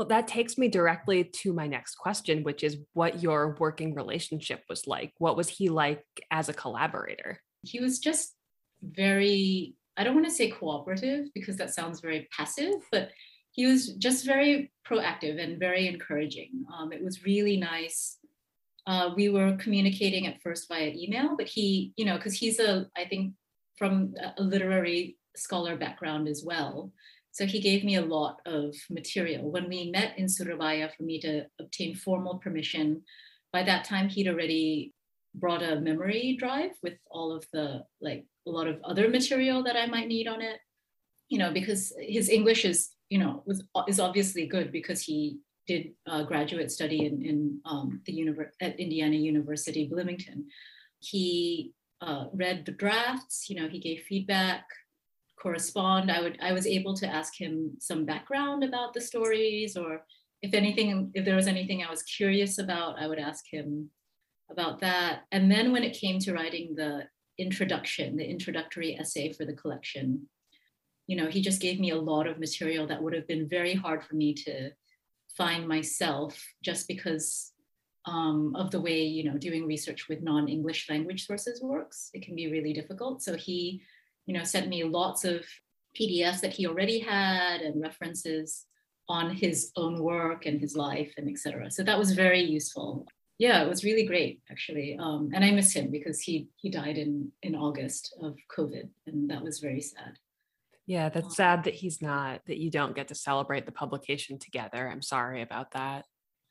[0.00, 4.62] Well, that takes me directly to my next question, which is what your working relationship
[4.66, 5.12] was like.
[5.18, 7.38] What was he like as a collaborator?
[7.64, 8.34] He was just
[8.80, 13.10] very, I don't want to say cooperative because that sounds very passive, but
[13.50, 16.64] he was just very proactive and very encouraging.
[16.74, 18.16] Um, it was really nice.
[18.86, 22.86] Uh, we were communicating at first via email, but he, you know, because he's a,
[22.96, 23.34] I think,
[23.76, 26.90] from a literary scholar background as well.
[27.32, 29.50] So he gave me a lot of material.
[29.50, 33.02] When we met in Surabaya for me to obtain formal permission,
[33.52, 34.92] by that time he'd already
[35.34, 39.76] brought a memory drive with all of the like a lot of other material that
[39.76, 40.58] I might need on it.
[41.28, 45.90] You know, because his English is you know, was is obviously good because he did
[46.06, 50.46] a graduate study in, in um, the univer- at Indiana University Bloomington.
[51.00, 54.64] He uh, read the drafts, you know, he gave feedback,
[55.40, 56.10] correspond.
[56.10, 60.04] I would I was able to ask him some background about the stories, or
[60.42, 63.90] if anything, if there was anything I was curious about, I would ask him
[64.50, 65.20] about that.
[65.32, 67.04] And then when it came to writing the
[67.38, 70.28] introduction, the introductory essay for the collection,
[71.06, 73.74] you know, he just gave me a lot of material that would have been very
[73.74, 74.70] hard for me to
[75.36, 77.52] find myself just because
[78.06, 82.10] um, of the way, you know, doing research with non-English language sources works.
[82.14, 83.22] It can be really difficult.
[83.22, 83.82] So he,
[84.30, 85.44] you know, sent me lots of
[85.98, 88.64] PDFs that he already had and references
[89.08, 91.68] on his own work and his life and etc.
[91.68, 93.08] So that was very useful.
[93.38, 96.96] Yeah, it was really great actually, um, and I miss him because he he died
[96.96, 100.12] in in August of COVID, and that was very sad.
[100.86, 104.88] Yeah, that's sad that he's not, that you don't get to celebrate the publication together.
[104.88, 106.04] I'm sorry about that.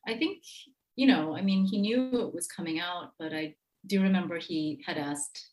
[0.06, 0.44] I think,
[0.98, 4.82] you know, I mean, he knew it was coming out, but I do remember he
[4.86, 5.50] had asked,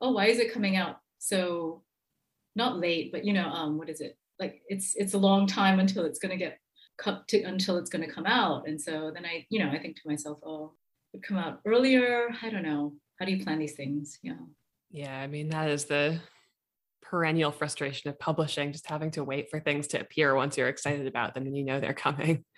[0.00, 1.82] oh, why is it coming out so
[2.56, 4.16] not late, but you know, um, what is it?
[4.38, 6.58] Like it's it's a long time until it's gonna get
[6.98, 8.68] cut to until it's gonna come out.
[8.68, 10.74] And so then I, you know, I think to myself, oh,
[11.12, 12.28] it come out earlier.
[12.42, 12.94] I don't know.
[13.18, 14.18] How do you plan these things?
[14.22, 14.34] Yeah.
[14.90, 16.20] Yeah, I mean that is the
[17.02, 21.06] perennial frustration of publishing, just having to wait for things to appear once you're excited
[21.06, 22.44] about them and you know they're coming.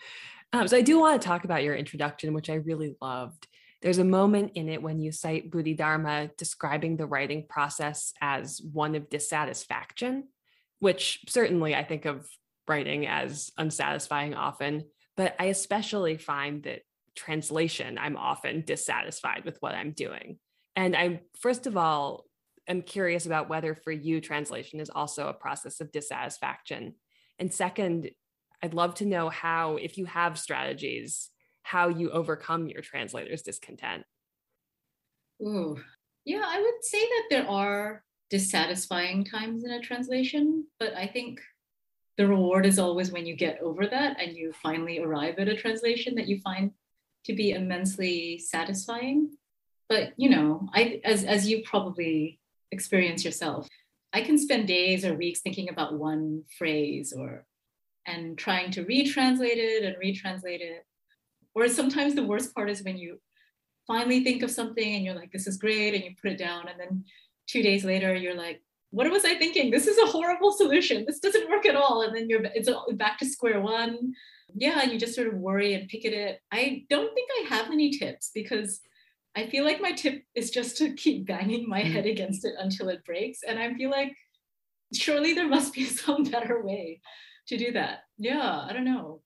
[0.52, 3.46] Um, so I do want to talk about your introduction, which I really loved.
[3.82, 8.94] There's a moment in it when you cite Darma describing the writing process as one
[8.94, 10.28] of dissatisfaction,
[10.80, 12.28] which certainly I think of
[12.68, 14.84] writing as unsatisfying often,
[15.16, 16.82] but I especially find that
[17.16, 20.38] translation, I'm often dissatisfied with what I'm doing.
[20.76, 22.26] And I, first of all,
[22.68, 26.94] am curious about whether for you translation is also a process of dissatisfaction.
[27.38, 28.10] And second,
[28.62, 31.30] I'd love to know how, if you have strategies,
[31.62, 34.04] how you overcome your translator's discontent.
[35.42, 35.78] Ooh,
[36.24, 41.40] yeah, I would say that there are dissatisfying times in a translation, but I think
[42.16, 45.56] the reward is always when you get over that and you finally arrive at a
[45.56, 46.72] translation that you find
[47.24, 49.30] to be immensely satisfying.
[49.88, 52.38] But you know, I as as you probably
[52.70, 53.68] experience yourself,
[54.12, 57.46] I can spend days or weeks thinking about one phrase or
[58.06, 60.84] and trying to retranslate it and retranslate it.
[61.54, 63.20] Or sometimes the worst part is when you
[63.86, 66.68] finally think of something and you're like, this is great, and you put it down,
[66.68, 67.04] and then
[67.48, 69.70] two days later you're like, what was I thinking?
[69.70, 71.04] This is a horrible solution.
[71.06, 72.02] This doesn't work at all.
[72.02, 74.14] And then you're it's back to square one.
[74.54, 76.40] Yeah, and you just sort of worry and pick at it.
[76.50, 78.80] I don't think I have any tips because
[79.36, 82.10] I feel like my tip is just to keep banging my head mm.
[82.10, 83.40] against it until it breaks.
[83.46, 84.16] And I feel like
[84.92, 87.00] surely there must be some better way
[87.46, 88.00] to do that.
[88.18, 89.22] Yeah, I don't know.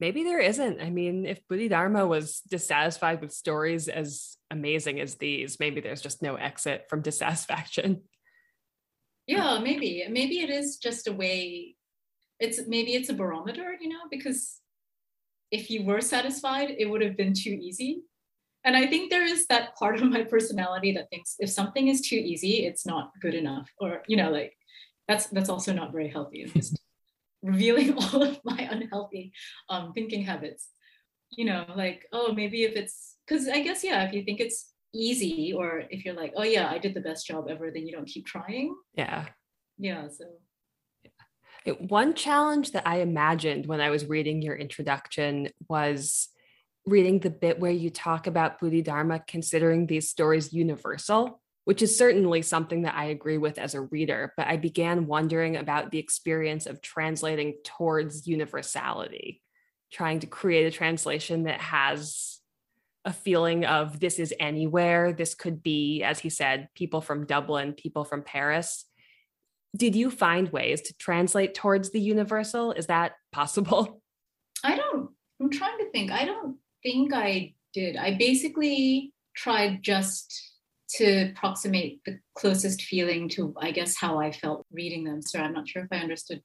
[0.00, 0.80] Maybe there isn't.
[0.80, 6.02] I mean, if Budi Darma was dissatisfied with stories as amazing as these, maybe there's
[6.02, 8.02] just no exit from dissatisfaction.
[9.26, 10.04] Yeah, maybe.
[10.08, 11.76] Maybe it is just a way,
[12.40, 14.60] it's maybe it's a barometer, you know, because
[15.50, 18.02] if you were satisfied, it would have been too easy.
[18.64, 22.00] And I think there is that part of my personality that thinks if something is
[22.00, 23.70] too easy, it's not good enough.
[23.80, 24.56] Or, you know, like
[25.06, 26.44] that's that's also not very healthy.
[26.54, 26.78] just
[27.42, 29.32] revealing all of my unhealthy
[29.68, 30.68] um, thinking habits.
[31.30, 34.72] You know, like, oh, maybe if it's because I guess, yeah, if you think it's
[34.94, 37.92] easy, or if you're like, oh, yeah, I did the best job ever, then you
[37.92, 38.74] don't keep trying.
[38.94, 39.26] Yeah.
[39.76, 40.08] Yeah.
[40.08, 40.24] So,
[41.80, 46.28] one challenge that I imagined when I was reading your introduction was
[46.86, 51.98] reading the bit where you talk about Budi Darma considering these stories universal which is
[51.98, 54.32] certainly something that I agree with as a reader.
[54.38, 59.42] But I began wondering about the experience of translating towards universality,
[59.92, 62.40] trying to create a translation that has
[63.04, 65.12] a feeling of this is anywhere.
[65.12, 68.86] This could be, as he said, people from Dublin, people from Paris.
[69.76, 72.72] Did you find ways to translate towards the universal?
[72.72, 74.00] Is that possible?
[74.64, 76.12] I don't, I'm trying to think.
[76.12, 77.96] I don't think I did.
[77.96, 80.54] I basically tried just
[80.96, 85.22] to approximate the closest feeling to, I guess, how I felt reading them.
[85.22, 86.42] So I'm not sure if I understood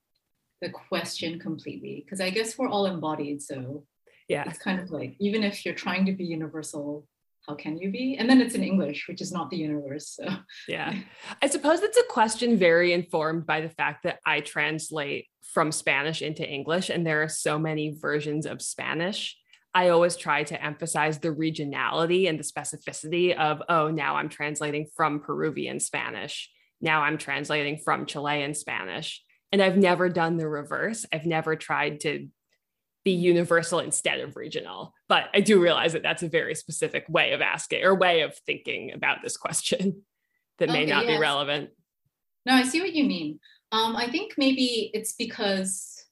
[0.62, 3.41] the question completely because I guess we're all embodied.
[3.41, 3.86] So
[4.28, 7.06] yeah, it's kind of like even if you're trying to be universal,
[7.48, 8.16] how can you be?
[8.18, 10.08] And then it's in English, which is not the universe.
[10.10, 10.28] So
[10.68, 10.94] yeah,
[11.41, 16.22] I suppose it's a question very informed by the fact that I translate from Spanish
[16.22, 19.38] into English, and there are so many versions of Spanish
[19.74, 24.88] I always try to emphasize the regionality and the specificity of, oh, now I'm translating
[24.95, 26.51] from Peruvian Spanish.
[26.80, 29.24] Now I'm translating from Chilean Spanish.
[29.51, 31.05] And I've never done the reverse.
[31.11, 32.28] I've never tried to
[33.03, 34.93] be universal instead of regional.
[35.09, 38.36] But I do realize that that's a very specific way of asking or way of
[38.45, 40.03] thinking about this question
[40.59, 41.15] that may not yes.
[41.15, 41.69] be relevant.
[42.45, 43.39] No, I see what you mean.
[43.71, 46.05] Um, I think maybe it's because,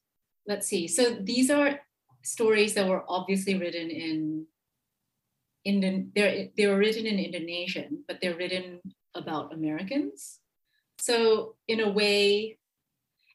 [0.47, 1.80] let's see, so these are
[2.24, 4.46] stories that were obviously written in
[5.64, 8.80] Indian, they're, they were written in Indonesian, but they're written
[9.16, 10.40] about Americans.
[11.00, 12.58] So in a way,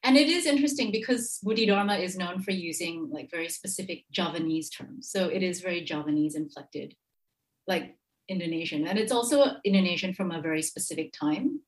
[0.03, 4.71] and it is interesting because Budi Darma is known for using like very specific Javanese
[4.71, 5.11] terms.
[5.11, 6.95] So it is very Javanese inflected,
[7.67, 7.97] like
[8.29, 8.87] Indonesian.
[8.87, 11.61] And it's also Indonesian from a very specific time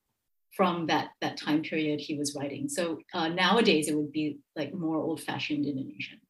[0.57, 2.69] from that, that time period he was writing.
[2.69, 6.21] So uh, nowadays it would be like more old fashioned Indonesian.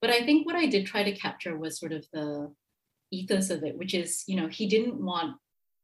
[0.00, 2.52] But I think what I did try to capture was sort of the
[3.10, 5.36] ethos of it, which is, you know, he didn't want,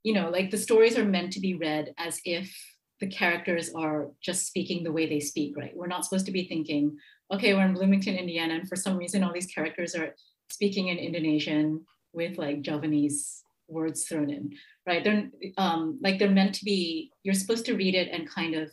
[0.02, 2.54] you know, like the stories are meant to be read as if
[3.00, 5.76] the characters are just speaking the way they speak, right?
[5.76, 6.96] We're not supposed to be thinking,
[7.32, 10.14] okay, we're in Bloomington, Indiana, and for some reason all these characters are
[10.50, 14.52] speaking in Indonesian with like Javanese words thrown in,
[14.86, 15.02] right?
[15.02, 17.10] They're um, like they're meant to be.
[17.22, 18.70] You're supposed to read it and kind of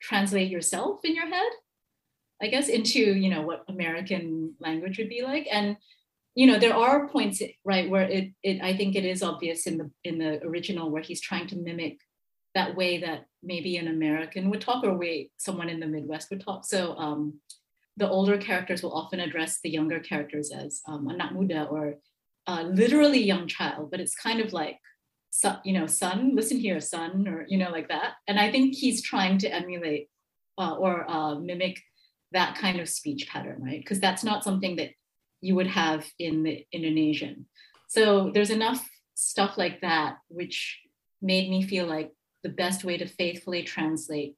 [0.00, 1.52] translate yourself in your head,
[2.44, 5.46] I guess, into you know what American language would be like.
[5.50, 5.76] And
[6.34, 9.78] you know, there are points right where it, it I think it is obvious in
[9.78, 11.98] the in the original where he's trying to mimic
[12.54, 16.40] that way that maybe an American would talk or way someone in the Midwest would
[16.40, 16.64] talk.
[16.64, 17.40] So um,
[17.96, 21.96] the older characters will often address the younger characters as um, muda or
[22.46, 24.78] uh, literally young child, but it's kind of like,
[25.64, 28.14] you know, son, listen here, son, or, you know, like that.
[28.28, 30.08] And I think he's trying to emulate
[30.58, 31.80] uh, or uh, mimic
[32.34, 33.80] that kind of speech pattern, right?
[33.80, 34.90] Because that's not something that
[35.40, 37.46] you would have in the Indonesian.
[37.88, 40.80] So there's enough stuff like that which
[41.22, 42.12] made me feel like
[42.42, 44.36] the best way to faithfully translate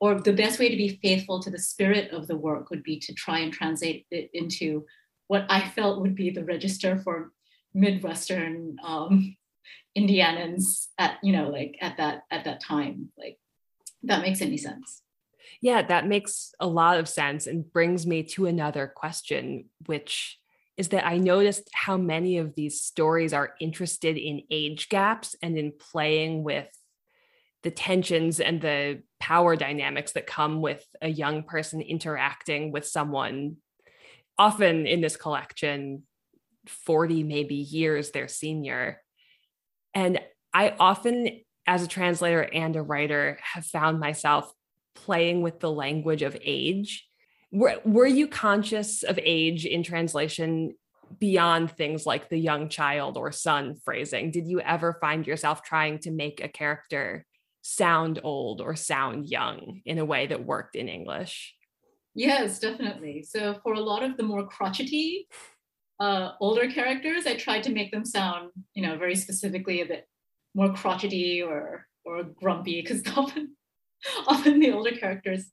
[0.00, 2.98] or the best way to be faithful to the spirit of the work would be
[3.00, 4.84] to try and translate it into
[5.26, 7.32] what I felt would be the register for
[7.74, 9.36] Midwestern um,
[9.94, 13.12] Indianans at you know like at that at that time.
[13.16, 13.38] Like
[14.04, 15.02] that makes any sense.
[15.60, 20.38] Yeah, that makes a lot of sense and brings me to another question, which
[20.76, 25.58] is that I noticed how many of these stories are interested in age gaps and
[25.58, 26.68] in playing with
[27.62, 33.56] the tensions and the power dynamics that come with a young person interacting with someone
[34.38, 36.04] often in this collection
[36.66, 39.02] 40 maybe years their senior.
[39.94, 40.20] And
[40.54, 44.50] i often as a translator and a writer have found myself
[44.94, 47.06] playing with the language of age
[47.52, 50.74] were, were you conscious of age in translation
[51.18, 55.98] beyond things like the young child or son phrasing did you ever find yourself trying
[55.98, 57.26] to make a character
[57.62, 61.54] sound old or sound young in a way that worked in English.
[62.14, 63.22] Yes, definitely.
[63.22, 65.28] So for a lot of the more crotchety
[66.00, 70.08] uh, older characters, I tried to make them sound, you know, very specifically a bit
[70.54, 73.56] more crotchety or or grumpy because often
[74.26, 75.50] often the older characters,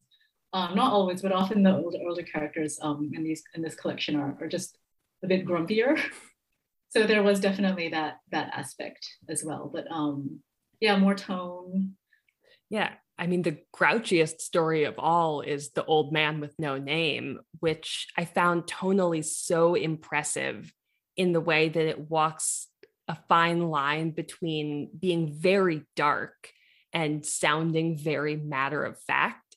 [0.54, 4.16] um, not always, but often the older older characters um, in these in this collection
[4.16, 4.78] are, are just
[5.24, 6.00] a bit grumpier.
[6.90, 9.70] so there was definitely that that aspect as well.
[9.74, 10.40] But um,
[10.80, 11.96] yeah, more tone.
[12.70, 12.92] Yeah.
[13.20, 18.08] I mean, the grouchiest story of all is The Old Man with No Name, which
[18.16, 20.72] I found tonally so impressive
[21.16, 22.68] in the way that it walks
[23.08, 26.52] a fine line between being very dark
[26.94, 29.56] and sounding very matter of fact.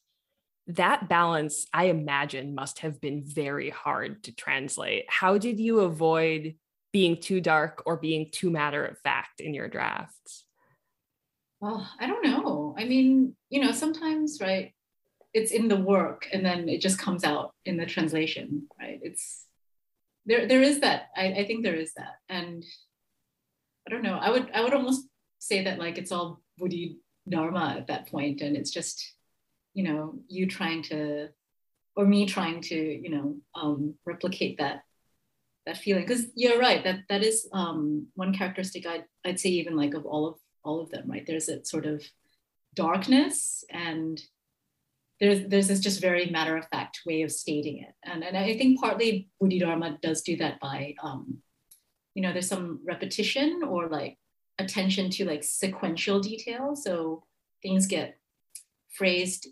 [0.67, 5.05] That balance, I imagine, must have been very hard to translate.
[5.09, 6.55] How did you avoid
[6.93, 10.45] being too dark or being too matter of fact in your drafts?
[11.61, 12.75] Well, I don't know.
[12.79, 14.73] I mean, you know, sometimes, right,
[15.33, 18.99] it's in the work and then it just comes out in the translation, right?
[19.03, 19.47] It's
[20.27, 21.09] there there is that.
[21.17, 22.15] I, I think there is that.
[22.29, 22.65] And
[23.87, 24.19] I don't know.
[24.21, 25.07] I would I would almost
[25.39, 26.97] say that like it's all Budi
[27.29, 29.15] Darma at that point, and it's just,
[29.75, 31.29] you know, you trying to
[31.97, 34.83] or me trying to, you know, um, replicate that
[35.67, 36.05] that feeling.
[36.05, 40.07] Because you're right, that that is um, one characteristic I'd I'd say even like of
[40.07, 41.25] all of all of them, right?
[41.27, 42.05] There's a sort of
[42.75, 44.21] darkness and
[45.21, 47.95] there's there's this just very matter of fact way of stating it.
[48.05, 51.39] And, and I think partly Darma does do that by um,
[52.15, 54.19] you know, there's some repetition or like
[54.61, 56.77] attention to like sequential detail.
[56.77, 57.25] So
[57.63, 58.19] things get
[58.97, 59.49] phrased.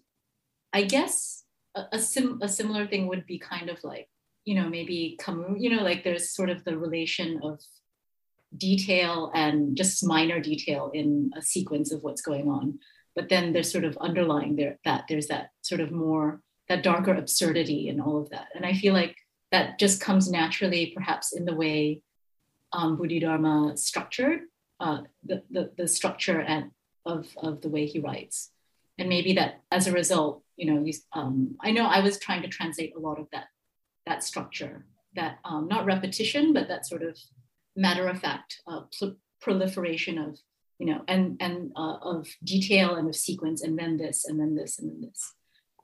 [0.72, 1.44] I guess
[1.74, 4.08] a, a, sim, a similar thing would be kind of like,
[4.44, 7.60] you know, maybe Camus, you know, like there's sort of the relation of
[8.56, 12.78] detail and just minor detail in a sequence of what's going on.
[13.14, 17.14] But then there's sort of underlying there that there's that sort of more that darker
[17.14, 18.48] absurdity and all of that.
[18.54, 19.16] And I feel like
[19.50, 22.02] that just comes naturally, perhaps in the way
[22.72, 24.40] um, Budi Darma structured
[24.80, 26.70] uh, the, the, the structure and
[27.04, 28.50] of, of the way he writes.
[28.98, 32.42] And maybe that as a result, you know, you, um, I know I was trying
[32.42, 33.46] to translate a lot of that,
[34.06, 37.16] that structure, that um, not repetition, but that sort of
[37.78, 40.38] matter of fact uh, pl- proliferation of
[40.78, 44.54] you know and and uh, of detail and of sequence and then this and then
[44.54, 45.34] this and then this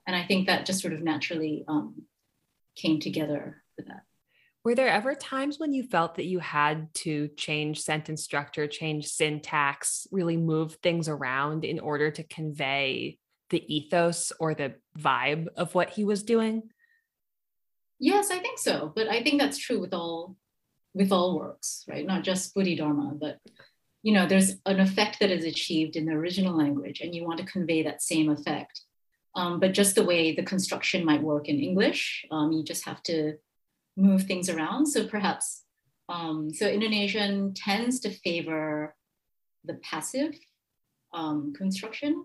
[0.06, 2.02] and i think that just sort of naturally um,
[2.76, 4.02] came together for that
[4.64, 9.06] were there ever times when you felt that you had to change sentence structure change
[9.06, 13.18] syntax really move things around in order to convey
[13.50, 16.62] the ethos or the vibe of what he was doing
[17.98, 20.36] yes i think so but i think that's true with all
[20.94, 22.06] with all works, right?
[22.06, 23.38] Not just Budi Darma, but
[24.02, 27.40] you know, there's an effect that is achieved in the original language, and you want
[27.40, 28.82] to convey that same effect.
[29.34, 33.02] Um, but just the way the construction might work in English, um, you just have
[33.04, 33.34] to
[33.96, 34.86] move things around.
[34.86, 35.62] So perhaps,
[36.08, 38.94] um, so Indonesian tends to favor
[39.64, 40.34] the passive
[41.12, 42.24] um, construction,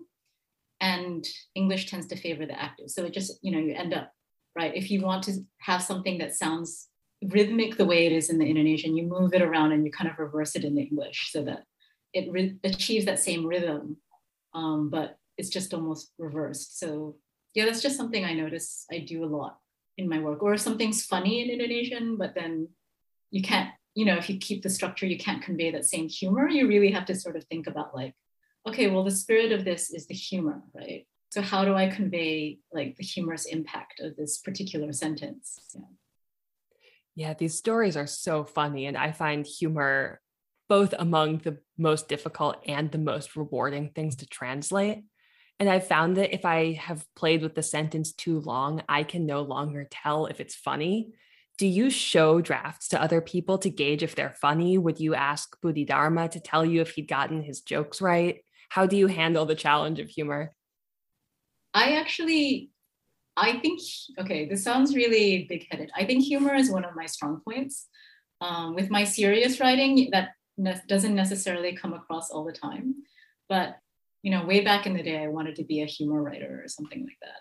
[0.80, 2.90] and English tends to favor the active.
[2.90, 4.12] So it just, you know, you end up,
[4.56, 4.74] right?
[4.74, 6.88] If you want to have something that sounds
[7.22, 10.10] rhythmic the way it is in the Indonesian, you move it around and you kind
[10.10, 11.64] of reverse it in the English so that
[12.12, 13.98] it achieves that same rhythm,
[14.54, 16.78] um, but it's just almost reversed.
[16.78, 17.16] So
[17.54, 19.58] yeah, that's just something I notice I do a lot
[20.00, 20.42] in my work.
[20.42, 22.68] Or something's funny in Indonesian, but then
[23.30, 26.48] you can't, you know, if you keep the structure, you can't convey that same humor.
[26.48, 28.14] You really have to sort of think about like,
[28.66, 31.06] okay, well, the spirit of this is the humor, right?
[31.30, 35.58] So how do I convey like the humorous impact of this particular sentence?
[35.74, 35.82] Yeah.
[37.14, 38.86] Yeah, these stories are so funny.
[38.86, 40.20] And I find humor
[40.68, 45.04] both among the most difficult and the most rewarding things to translate.
[45.60, 49.26] And I've found that if I have played with the sentence too long, I can
[49.26, 51.12] no longer tell if it's funny.
[51.58, 54.78] Do you show drafts to other people to gauge if they're funny?
[54.78, 58.42] Would you ask Darma to tell you if he'd gotten his jokes right?
[58.70, 60.54] How do you handle the challenge of humor?
[61.74, 62.70] I actually,
[63.36, 63.80] I think,
[64.18, 65.90] okay, this sounds really big headed.
[65.94, 67.86] I think humor is one of my strong points.
[68.40, 72.94] Um, with my serious writing, that ne- doesn't necessarily come across all the time.
[73.50, 73.76] But,
[74.22, 76.68] you know, way back in the day, I wanted to be a humor writer or
[76.68, 77.40] something like that.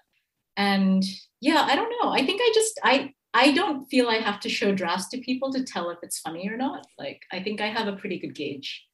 [0.57, 1.03] And
[1.41, 2.11] yeah, I don't know.
[2.11, 5.51] I think I just, I, I don't feel I have to show drafts to people
[5.53, 6.85] to tell if it's funny or not.
[6.97, 8.85] Like, I think I have a pretty good gauge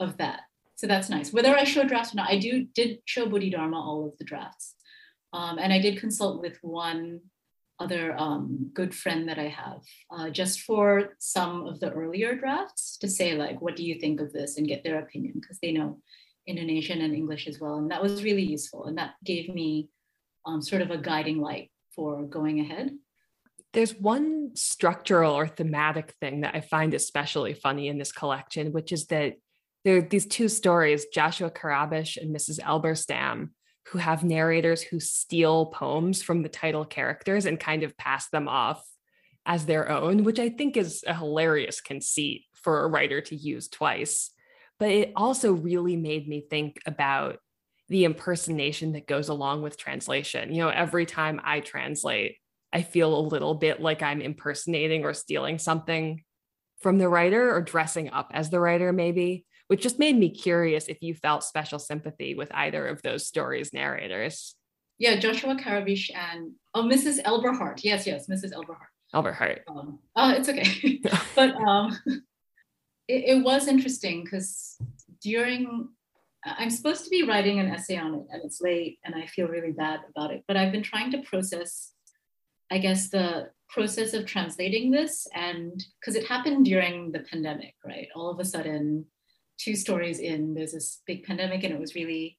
[0.00, 0.40] of that.
[0.76, 1.32] So that's nice.
[1.32, 4.74] Whether I show drafts or not, I do did show Darma all of the drafts.
[5.32, 7.20] Um, and I did consult with one
[7.80, 12.96] other um, good friend that I have uh, just for some of the earlier drafts
[12.98, 15.72] to say, like, what do you think of this and get their opinion because they
[15.72, 16.00] know
[16.48, 17.76] Indonesian and English as well.
[17.76, 18.86] And that was really useful.
[18.86, 19.90] And that gave me
[20.46, 22.90] um, sort of a guiding light for going ahead.
[23.74, 28.92] There's one structural or thematic thing that I find especially funny in this collection, which
[28.92, 29.34] is that
[29.84, 32.60] there are these two stories, Joshua Karabish and Mrs.
[32.60, 33.50] Elberstam,
[33.88, 38.48] who have narrators who steal poems from the title characters and kind of pass them
[38.48, 38.82] off
[39.46, 43.68] as their own, which I think is a hilarious conceit for a writer to use
[43.68, 44.30] twice.
[44.78, 47.38] But it also really made me think about
[47.88, 50.52] the impersonation that goes along with translation.
[50.52, 52.36] You know, every time I translate,
[52.72, 56.22] I feel a little bit like I'm impersonating or stealing something
[56.80, 60.88] from the writer or dressing up as the writer, maybe which just made me curious
[60.88, 64.54] if you felt special sympathy with either of those stories' narrators.
[64.98, 67.22] Yeah, Joshua Karabish and oh, Mrs.
[67.22, 67.84] Elberhart.
[67.84, 68.52] Yes, yes, Mrs.
[68.52, 68.88] Elberhart.
[69.14, 69.60] Elberhart.
[69.68, 71.00] Um, oh, it's okay.
[71.36, 71.96] but um,
[73.08, 74.76] it, it was interesting because
[75.22, 75.88] during
[76.44, 79.48] I'm supposed to be writing an essay on it and it's late and I feel
[79.48, 80.44] really bad about it.
[80.46, 81.92] But I've been trying to process,
[82.70, 88.08] I guess, the process of translating this and because it happened during the pandemic, right?
[88.14, 89.06] All of a sudden,
[89.58, 92.38] two stories in, there's this big pandemic, and it was really,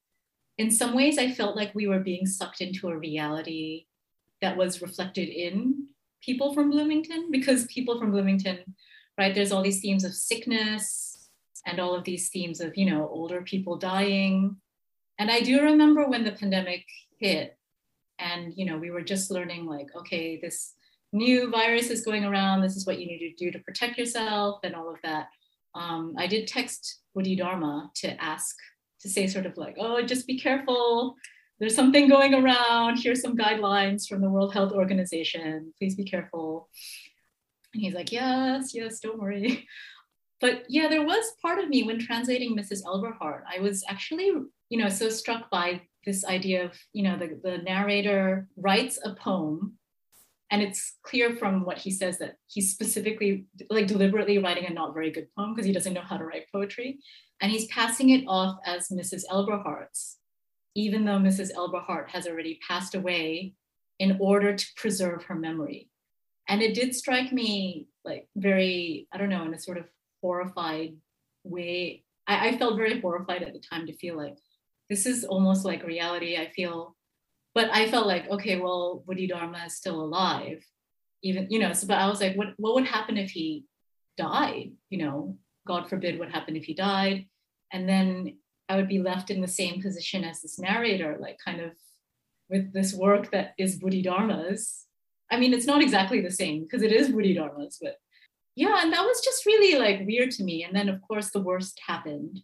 [0.58, 3.86] in some ways, I felt like we were being sucked into a reality
[4.40, 5.88] that was reflected in
[6.22, 8.58] people from Bloomington because people from Bloomington,
[9.20, 11.28] right, there's all these themes of sickness
[11.66, 14.56] and all of these themes of, you know, older people dying.
[15.18, 16.84] And I do remember when the pandemic
[17.18, 17.56] hit
[18.18, 20.72] and, you know, we were just learning like, okay, this
[21.12, 22.62] new virus is going around.
[22.62, 25.28] This is what you need to do to protect yourself and all of that
[25.74, 28.56] um, I did text Darma to ask,
[29.00, 31.16] to say sort of like, oh, just be careful.
[31.58, 32.98] There's something going around.
[32.98, 35.72] Here's some guidelines from the World Health Organization.
[35.78, 36.68] Please be careful.
[37.72, 39.66] And he's like, yes, yes, don't worry.
[40.40, 42.82] But yeah, there was part of me when translating Mrs.
[42.84, 44.32] Elberhart, I was actually,
[44.70, 49.14] you know, so struck by this idea of, you know, the, the narrator writes a
[49.16, 49.76] poem
[50.50, 54.94] and it's clear from what he says that he's specifically like deliberately writing a not
[54.94, 56.98] very good poem because he doesn't know how to write poetry
[57.40, 60.18] and he's passing it off as mrs elberhart's
[60.74, 63.54] even though mrs elberhart has already passed away
[63.98, 65.89] in order to preserve her memory
[66.50, 69.84] and it did strike me like very i don't know in a sort of
[70.22, 70.94] horrified
[71.44, 74.36] way I, I felt very horrified at the time to feel like
[74.90, 76.96] this is almost like reality i feel
[77.54, 80.64] but I felt like, okay, well, Darma is still alive,
[81.22, 83.64] even, you know, so, but I was like, what, what would happen if he
[84.16, 84.72] died?
[84.88, 87.26] You know, God forbid what happened if he died.
[87.72, 88.38] And then
[88.68, 91.72] I would be left in the same position as this narrator, like kind of
[92.48, 94.86] with this work that is Darma's.
[95.30, 97.96] I mean, it's not exactly the same because it is Budi Darma's, but
[98.56, 100.64] yeah, and that was just really like weird to me.
[100.64, 102.40] And then, of course, the worst happened,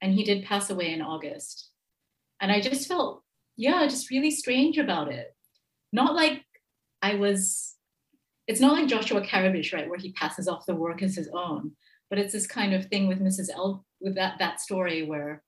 [0.00, 1.70] and he did pass away in August.
[2.40, 3.22] And I just felt
[3.56, 5.34] yeah, just really strange about it.
[5.92, 6.44] Not like
[7.02, 7.74] I was,
[8.46, 11.72] it's not like Joshua Karabish, right, where he passes off the work as his own,
[12.08, 13.50] but it's this kind of thing with Mrs.
[13.54, 15.42] L, with that, that story where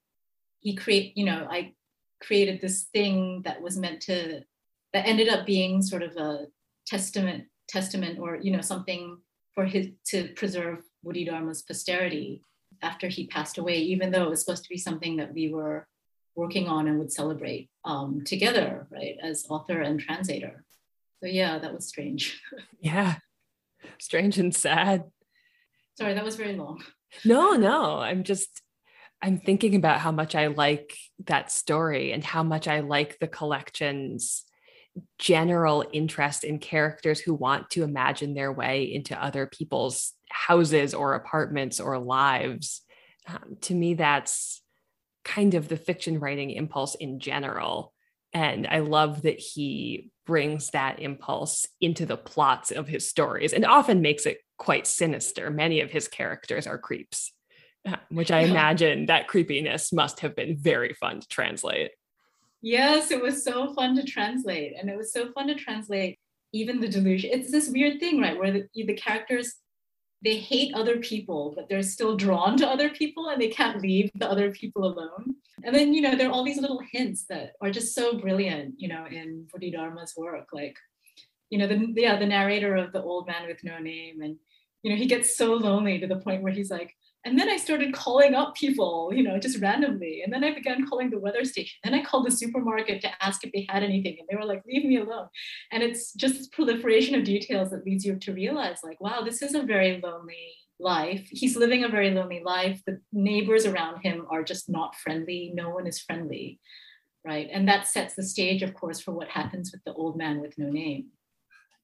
[0.60, 1.72] he create, you know, I
[2.22, 4.42] created this thing that was meant to,
[4.92, 6.46] that ended up being sort of a
[6.86, 9.18] testament, testament or, you know, something
[9.54, 12.42] for his, to preserve Darma's posterity
[12.82, 15.86] after he passed away, even though it was supposed to be something that we were
[16.34, 20.64] working on and would celebrate um, together, right, as author and translator.
[21.20, 22.40] So yeah, that was strange.
[22.80, 23.16] yeah,
[23.98, 25.04] strange and sad.
[25.96, 26.82] Sorry, that was very long.
[27.24, 28.60] No, no, I'm just
[29.22, 30.94] I'm thinking about how much I like
[31.26, 34.44] that story and how much I like the collection's
[35.18, 41.14] general interest in characters who want to imagine their way into other people's houses or
[41.14, 42.82] apartments or lives.
[43.26, 44.62] Um, to me, that's
[45.24, 47.92] kind of the fiction writing impulse in general.
[48.32, 53.64] And I love that he brings that impulse into the plots of his stories and
[53.64, 55.50] often makes it quite sinister.
[55.50, 57.32] Many of his characters are creeps,
[57.86, 61.92] uh, which I imagine that creepiness must have been very fun to translate.
[62.64, 64.74] Yes, it was so fun to translate.
[64.80, 66.18] And it was so fun to translate
[66.54, 67.30] even the delusion.
[67.30, 68.38] It's this weird thing, right?
[68.38, 69.56] Where the, the characters
[70.24, 74.10] they hate other people, but they're still drawn to other people and they can't leave
[74.14, 75.34] the other people alone.
[75.62, 78.76] And then, you know, there are all these little hints that are just so brilliant,
[78.78, 80.48] you know, in Budi Darma's work.
[80.50, 80.78] Like,
[81.50, 84.22] you know, the yeah, the narrator of the old man with no name.
[84.22, 84.38] And,
[84.82, 87.56] you know, he gets so lonely to the point where he's like, and then I
[87.56, 90.22] started calling up people, you know, just randomly.
[90.22, 91.78] And then I began calling the weather station.
[91.82, 94.16] Then I called the supermarket to ask if they had anything.
[94.18, 95.28] And they were like, leave me alone.
[95.72, 99.40] And it's just this proliferation of details that leads you to realize, like, wow, this
[99.40, 101.26] is a very lonely life.
[101.30, 102.82] He's living a very lonely life.
[102.86, 105.52] The neighbors around him are just not friendly.
[105.54, 106.60] No one is friendly.
[107.24, 107.48] Right.
[107.50, 110.58] And that sets the stage, of course, for what happens with the old man with
[110.58, 111.06] no name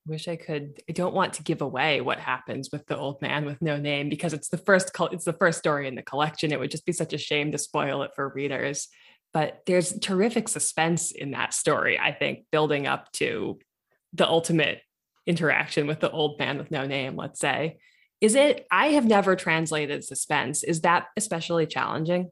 [0.07, 0.81] wish I could.
[0.89, 4.09] I don't want to give away what happens with the old man with no name
[4.09, 6.53] because it's the first it's the first story in the collection.
[6.53, 8.89] It would just be such a shame to spoil it for readers.
[9.33, 13.59] But there's terrific suspense in that story, I think, building up to
[14.13, 14.81] the ultimate
[15.27, 17.79] interaction with the old man with no name, let's say.
[18.21, 20.65] Is it, I have never translated suspense.
[20.65, 22.31] Is that especially challenging?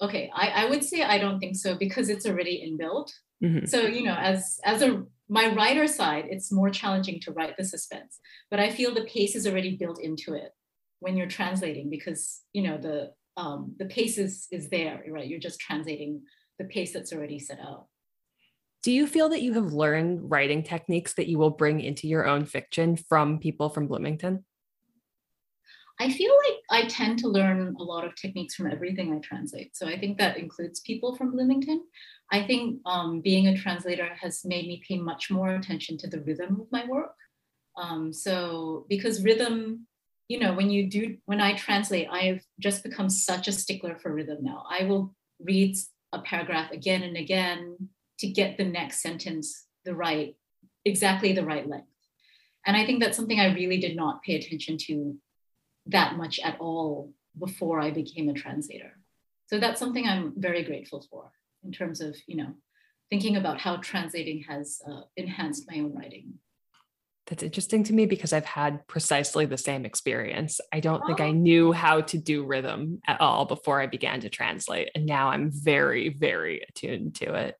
[0.00, 3.12] Okay, I, I would say I don't think so because it's already inbuilt.
[3.42, 3.66] Mm-hmm.
[3.66, 7.64] So, you know, as as a my writer side, it's more challenging to write the
[7.64, 8.20] suspense,
[8.50, 10.50] but I feel the pace is already built into it
[11.00, 15.26] when you're translating because you know the um, the pace is is there, right?
[15.26, 16.20] You're just translating
[16.58, 17.86] the pace that's already set out.
[18.82, 22.26] Do you feel that you have learned writing techniques that you will bring into your
[22.26, 24.44] own fiction from people from Bloomington?
[26.00, 29.76] I feel like I tend to learn a lot of techniques from everything I translate.
[29.76, 31.84] So I think that includes people from Bloomington.
[32.30, 36.20] I think um, being a translator has made me pay much more attention to the
[36.20, 37.14] rhythm of my work.
[37.76, 39.86] Um, so because rhythm,
[40.28, 44.12] you know, when you do, when I translate, I've just become such a stickler for
[44.12, 44.64] rhythm now.
[44.68, 45.76] I will read
[46.12, 47.88] a paragraph again and again
[48.18, 50.36] to get the next sentence the right,
[50.84, 51.88] exactly the right length.
[52.64, 55.16] And I think that's something I really did not pay attention to
[55.86, 58.92] that much at all before I became a translator.
[59.46, 61.30] So that's something I'm very grateful for
[61.64, 62.54] in terms of, you know,
[63.10, 66.34] thinking about how translating has uh, enhanced my own writing.
[67.26, 70.60] That's interesting to me because I've had precisely the same experience.
[70.72, 71.06] I don't oh.
[71.06, 71.32] think I oh.
[71.32, 74.90] knew how to do rhythm at all before I began to translate.
[74.94, 77.56] And now I'm very, very attuned to it.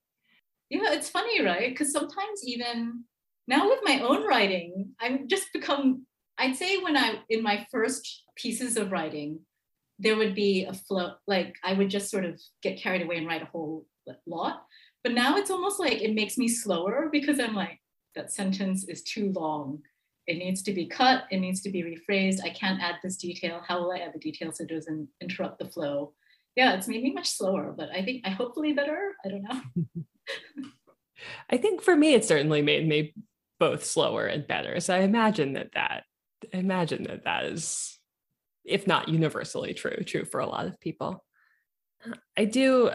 [0.69, 1.69] Yeah, it's funny, right?
[1.69, 3.05] Because sometimes even
[3.47, 6.07] now with my own writing, I've just become
[6.43, 9.39] I'd say when I in my first pieces of writing,
[10.01, 13.29] there would be a flow, like I would just sort of get carried away and
[13.29, 13.87] write a whole
[14.27, 14.65] lot.
[15.05, 17.81] But now it's almost like it makes me slower because I'm like,
[18.17, 19.83] that sentence is too long.
[20.27, 22.45] It needs to be cut, it needs to be rephrased.
[22.45, 23.63] I can't add this detail.
[23.67, 26.13] How will I add the detail so it doesn't interrupt the flow?
[26.57, 29.15] Yeah, it's made me much slower, but I think I hopefully better.
[29.25, 29.61] I don't know.
[31.51, 33.15] I think for me, it certainly made me
[33.61, 34.81] both slower and better.
[34.81, 36.03] So I imagine that that
[36.53, 37.99] imagine that that is,
[38.65, 41.25] if not universally true, true for a lot of people.
[42.37, 42.91] I do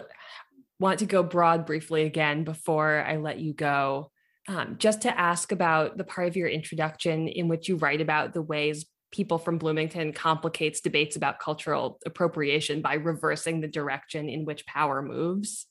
[0.80, 4.10] want to go broad briefly again before I let you go,
[4.46, 8.32] um, just to ask about the part of your introduction in which you write about
[8.32, 14.44] the ways people from Bloomington complicates debates about cultural appropriation by reversing the direction in
[14.44, 15.66] which power moves.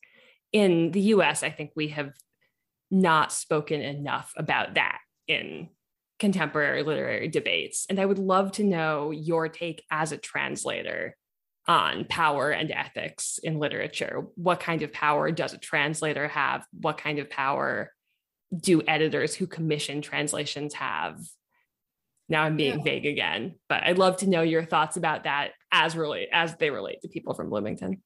[0.51, 2.13] In the US, I think we have
[2.89, 5.69] not spoken enough about that in
[6.19, 7.85] contemporary literary debates.
[7.89, 11.15] And I would love to know your take as a translator
[11.67, 14.25] on power and ethics in literature.
[14.35, 16.65] What kind of power does a translator have?
[16.71, 17.91] What kind of power
[18.55, 21.19] do editors who commission translations have?
[22.29, 22.83] Now I'm being yeah.
[22.83, 26.69] vague again, but I'd love to know your thoughts about that as relate as they
[26.69, 28.01] relate to people from Bloomington.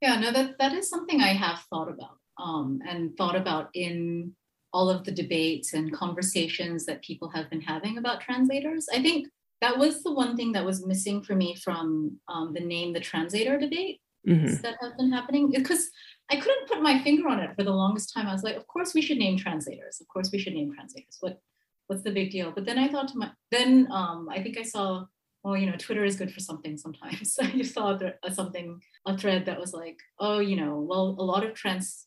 [0.00, 4.34] Yeah, no, that that is something I have thought about um, and thought about in
[4.72, 8.88] all of the debates and conversations that people have been having about translators.
[8.92, 9.28] I think
[9.60, 13.00] that was the one thing that was missing for me from um, the name the
[13.00, 14.60] translator debate mm-hmm.
[14.62, 15.90] that have been happening because
[16.30, 18.26] I couldn't put my finger on it for the longest time.
[18.26, 20.00] I was like, of course we should name translators.
[20.00, 21.18] Of course we should name translators.
[21.20, 21.38] What
[21.86, 22.52] what's the big deal?
[22.52, 25.04] But then I thought to my then um, I think I saw
[25.44, 27.36] well, you know, Twitter is good for something sometimes.
[27.40, 31.24] I just saw a, something, a thread that was like, oh, you know, well, a
[31.24, 32.06] lot of trans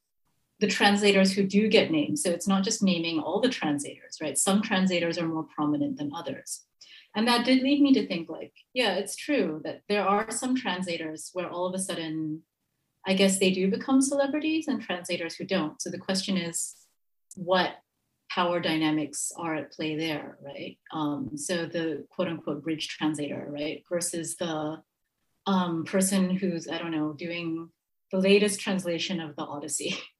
[0.59, 2.17] the translators who do get named.
[2.19, 4.37] So it's not just naming all the translators, right?
[4.37, 6.65] Some translators are more prominent than others.
[7.15, 10.55] and that did lead me to think like yeah it's true that there are some
[10.55, 12.41] translators where all of a sudden
[13.07, 16.75] i guess they do become celebrities and translators who don't so the question is
[17.35, 17.71] what
[18.29, 23.83] power dynamics are at play there right um, so the quote unquote bridge translator right
[23.89, 24.81] versus the
[25.47, 27.69] um, person who's i don't know doing
[28.11, 29.97] the latest translation of the odyssey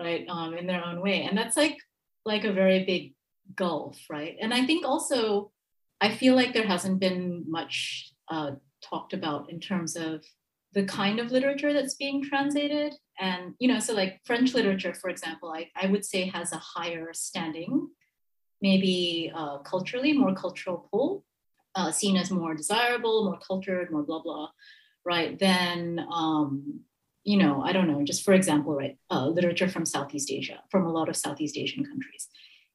[0.00, 1.76] right um, in their own way and that's like
[2.24, 3.14] like a very big
[3.54, 5.52] gulf right and i think also
[6.00, 10.24] I feel like there hasn't been much uh, talked about in terms of
[10.72, 12.94] the kind of literature that's being translated.
[13.18, 16.56] And, you know, so like French literature, for example, I, I would say has a
[16.56, 17.88] higher standing,
[18.62, 21.24] maybe uh, culturally, more cultural pull,
[21.74, 24.48] uh, seen as more desirable, more cultured, more blah, blah,
[25.04, 25.38] right?
[25.38, 26.80] Then, um,
[27.24, 30.86] you know, I don't know, just for example, right, uh, literature from Southeast Asia, from
[30.86, 32.28] a lot of Southeast Asian countries.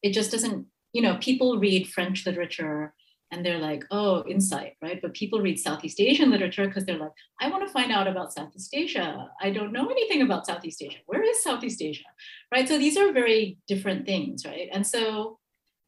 [0.04, 2.93] It just doesn't, you know, people read French literature
[3.32, 5.02] and they're like, oh, insight, right?
[5.02, 8.34] But people read Southeast Asian literature because they're like, I want to find out about
[8.34, 9.30] Southeast Asia.
[9.41, 11.00] I don't know anything about Southeast Asia.
[11.08, 12.06] Where is Southeast Asia,
[12.52, 12.68] right?
[12.68, 14.70] So these are very different things, right?
[14.72, 15.39] And so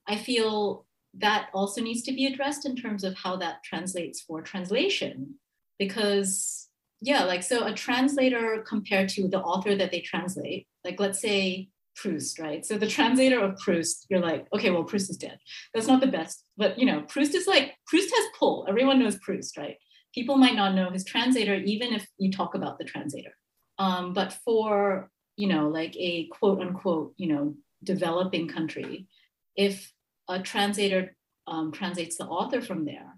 [0.08, 4.42] I feel that also needs to be addressed in terms of how that translates for
[4.42, 5.36] translation,
[5.78, 6.67] because
[7.02, 11.70] yeah, like so a translator compared to the author that they translate, like let's say
[11.96, 12.66] Proust, right?
[12.66, 15.40] So the translator of Proust, you're like, okay, well, Proust is dead.
[15.74, 18.66] That's not the best, but you know, Proust is like Proust has pull.
[18.68, 19.78] Everyone knows Proust, right?
[20.14, 23.32] People might not know his translator, even if you talk about the translator.
[23.78, 29.08] Um, but for you know, like a quote unquote, you know, developing country,
[29.56, 29.92] if
[30.28, 33.17] a translator um, translates the author from there,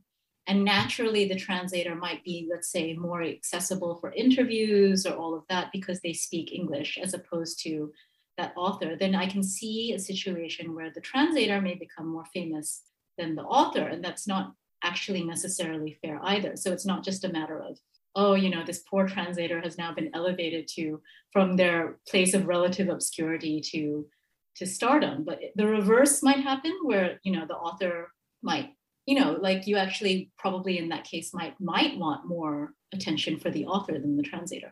[0.49, 5.43] and naturally the translator might be, let's say, more accessible for interviews or all of
[5.47, 7.93] that because they speak English as opposed to
[8.35, 12.81] that author, then I can see a situation where the translator may become more famous
[13.15, 13.83] than the author.
[13.83, 16.55] And that's not actually necessarily fair either.
[16.55, 17.77] So it's not just a matter of,
[18.15, 20.99] oh, you know, this poor translator has now been elevated to
[21.31, 24.07] from their place of relative obscurity to
[24.55, 25.23] to stardom.
[25.23, 28.71] But the reverse might happen where, you know, the author might,
[29.09, 33.49] you know, like you actually probably in that case might might want more attention for
[33.49, 34.71] the author than the translator.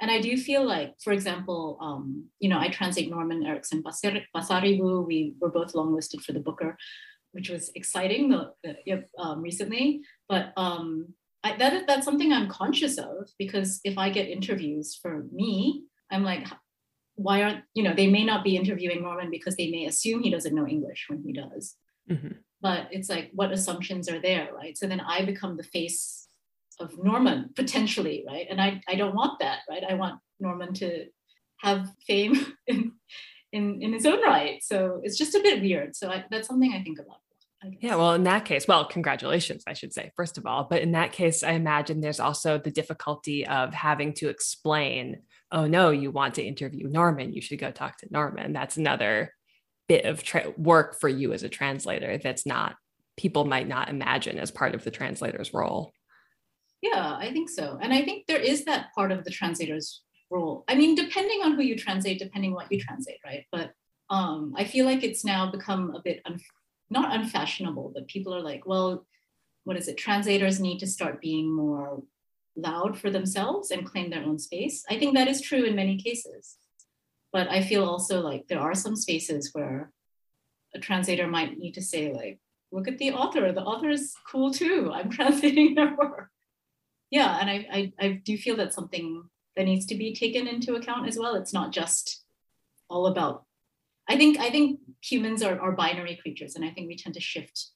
[0.00, 5.06] And I do feel like, for example, um, you know, I translate Norman Erikson Pasaribu.
[5.06, 6.78] We were both longlisted for the Booker,
[7.32, 10.00] which was exciting the, the, um, recently.
[10.26, 11.14] But um,
[11.44, 16.24] I, that, that's something I'm conscious of because if I get interviews for me, I'm
[16.24, 16.46] like,
[17.16, 20.30] why aren't, you know, they may not be interviewing Norman because they may assume he
[20.30, 21.74] doesn't know English when he does.
[22.10, 22.36] Mm-hmm.
[22.66, 24.76] But it's like, what assumptions are there, right?
[24.76, 26.26] So then I become the face
[26.80, 28.44] of Norman potentially, right?
[28.50, 29.84] And I, I don't want that, right?
[29.88, 31.06] I want Norman to
[31.60, 32.34] have fame
[32.66, 32.90] in,
[33.52, 34.64] in, in his own right.
[34.64, 35.94] So it's just a bit weird.
[35.94, 37.18] So I, that's something I think about.
[37.80, 40.64] yeah, well, in that case, well, congratulations, I should say, first of all.
[40.64, 45.68] But in that case, I imagine there's also the difficulty of having to explain, oh,
[45.68, 48.52] no, you want to interview Norman, you should go talk to Norman.
[48.52, 49.35] That's another
[49.88, 52.76] bit of tra- work for you as a translator that's not,
[53.16, 55.92] people might not imagine as part of the translator's role.
[56.82, 57.78] Yeah, I think so.
[57.80, 60.64] And I think there is that part of the translator's role.
[60.68, 63.44] I mean, depending on who you translate, depending what you translate, right?
[63.50, 63.72] But
[64.10, 66.40] um, I feel like it's now become a bit un-
[66.90, 69.06] not unfashionable, but people are like, well,
[69.64, 69.96] what is it?
[69.96, 72.02] Translators need to start being more
[72.56, 74.84] loud for themselves and claim their own space.
[74.88, 76.56] I think that is true in many cases.
[77.36, 79.92] But I feel also like there are some spaces where
[80.74, 82.38] a translator might need to say, like,
[82.72, 83.52] look at the author.
[83.52, 84.90] The author is cool too.
[84.96, 86.30] I'm translating their work
[87.10, 89.24] yeah and I, I i do feel that's something
[89.56, 92.24] that needs to be taken into account as well it's not just
[92.88, 93.44] all about
[94.08, 97.20] i think i think humans are, are binary creatures and i think we tend to
[97.20, 97.68] shift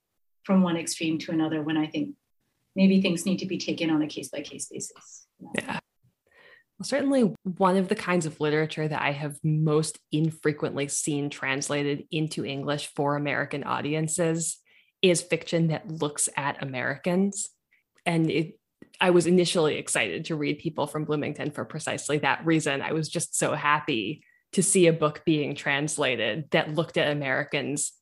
[0.45, 2.15] from one extreme to another when i think
[2.77, 5.63] maybe things need to be taken on a case by case basis yeah.
[5.65, 5.80] yeah.
[6.83, 12.45] Certainly one of the kinds of literature that I have most infrequently seen translated into
[12.45, 14.59] English for American audiences
[15.03, 17.51] is fiction that looks at Americans.
[18.07, 18.57] And it
[19.01, 22.83] I was initially excited to read People from Bloomington for precisely that reason.
[22.83, 24.23] I was just so happy
[24.53, 27.93] to see a book being translated that looked at Americans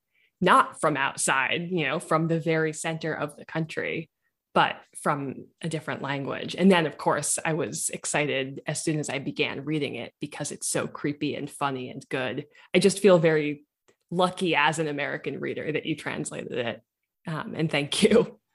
[0.41, 4.09] not from outside, you know, from the very center of the country,
[4.55, 6.57] but from a different language.
[6.59, 10.51] And then, of course, I was excited as soon as I began reading it because
[10.51, 12.47] it's so creepy and funny and good.
[12.75, 13.65] I just feel very
[14.11, 16.83] lucky as an American reader that you translated it.
[17.27, 18.39] Um, and thank you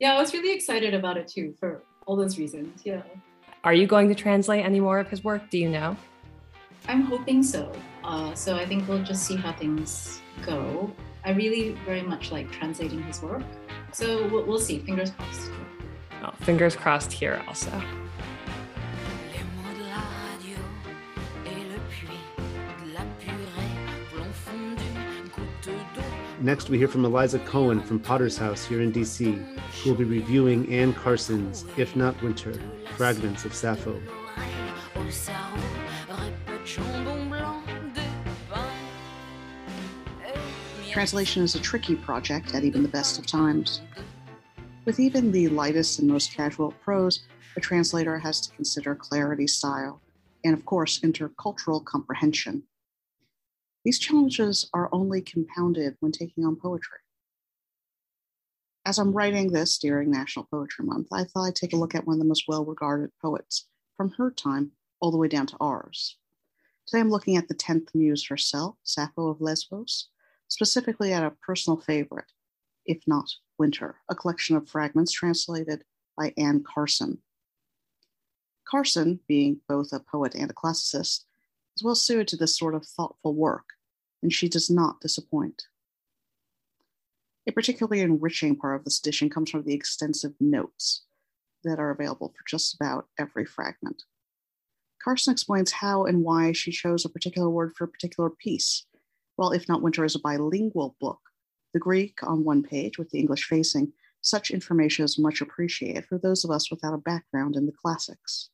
[0.00, 2.82] yeah, I was really excited about it too for all those reasons.
[2.84, 3.02] Yeah.
[3.62, 5.48] Are you going to translate any more of his work?
[5.50, 5.96] Do you know?
[6.88, 7.72] I'm hoping so.
[8.04, 10.92] Uh, so I think we'll just see how things go.
[11.24, 13.42] I really very much like translating his work.
[13.92, 14.80] So we'll, we'll see.
[14.80, 15.50] Fingers crossed.
[16.22, 17.72] Oh, fingers crossed here also.
[26.40, 30.04] Next, we hear from Eliza Cohen from Potter's House here in DC, who will be
[30.04, 32.52] reviewing Anne Carson's If Not Winter
[32.98, 33.98] Fragments of Sappho.
[40.94, 43.80] Translation is a tricky project at even the best of times.
[44.84, 47.24] With even the lightest and most casual prose,
[47.56, 50.00] a translator has to consider clarity, style,
[50.44, 52.62] and of course, intercultural comprehension.
[53.84, 57.00] These challenges are only compounded when taking on poetry.
[58.86, 62.06] As I'm writing this during National Poetry Month, I thought I'd take a look at
[62.06, 63.66] one of the most well regarded poets
[63.96, 64.70] from her time
[65.00, 66.18] all the way down to ours.
[66.86, 70.10] Today I'm looking at the 10th muse herself, Sappho of Lesbos,
[70.48, 72.32] specifically at a personal favorite,
[72.86, 75.84] If Not Winter, a collection of fragments translated
[76.16, 77.18] by Anne Carson.
[78.66, 81.24] Carson, being both a poet and a classicist,
[81.76, 83.64] is well suited to this sort of thoughtful work,
[84.22, 85.64] and she does not disappoint.
[87.46, 91.02] A particularly enriching part of this edition comes from the extensive notes
[91.62, 94.04] that are available for just about every fragment.
[95.02, 98.86] Carson explains how and why she chose a particular word for a particular piece.
[99.36, 101.20] While If Not Winter is a bilingual book,
[101.72, 106.18] the Greek on one page with the English facing, such information is much appreciated for
[106.18, 108.50] those of us without a background in the classics.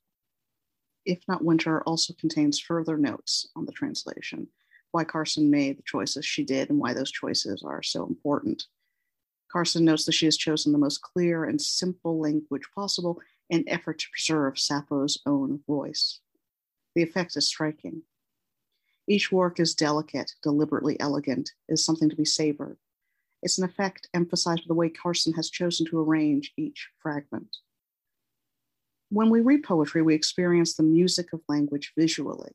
[1.05, 4.49] If Not Winter also contains further notes on the translation,
[4.91, 8.64] why Carson made the choices she did and why those choices are so important.
[9.53, 13.20] Carson notes that she has chosen the most clear and simple language possible
[13.51, 16.20] in effort to preserve Sappho's own voice.
[16.95, 18.03] The effect is striking.
[19.11, 22.78] Each work is delicate, deliberately elegant, is something to be savored.
[23.42, 27.56] It's an effect emphasized by the way Carson has chosen to arrange each fragment.
[29.08, 32.52] When we read poetry, we experience the music of language visually.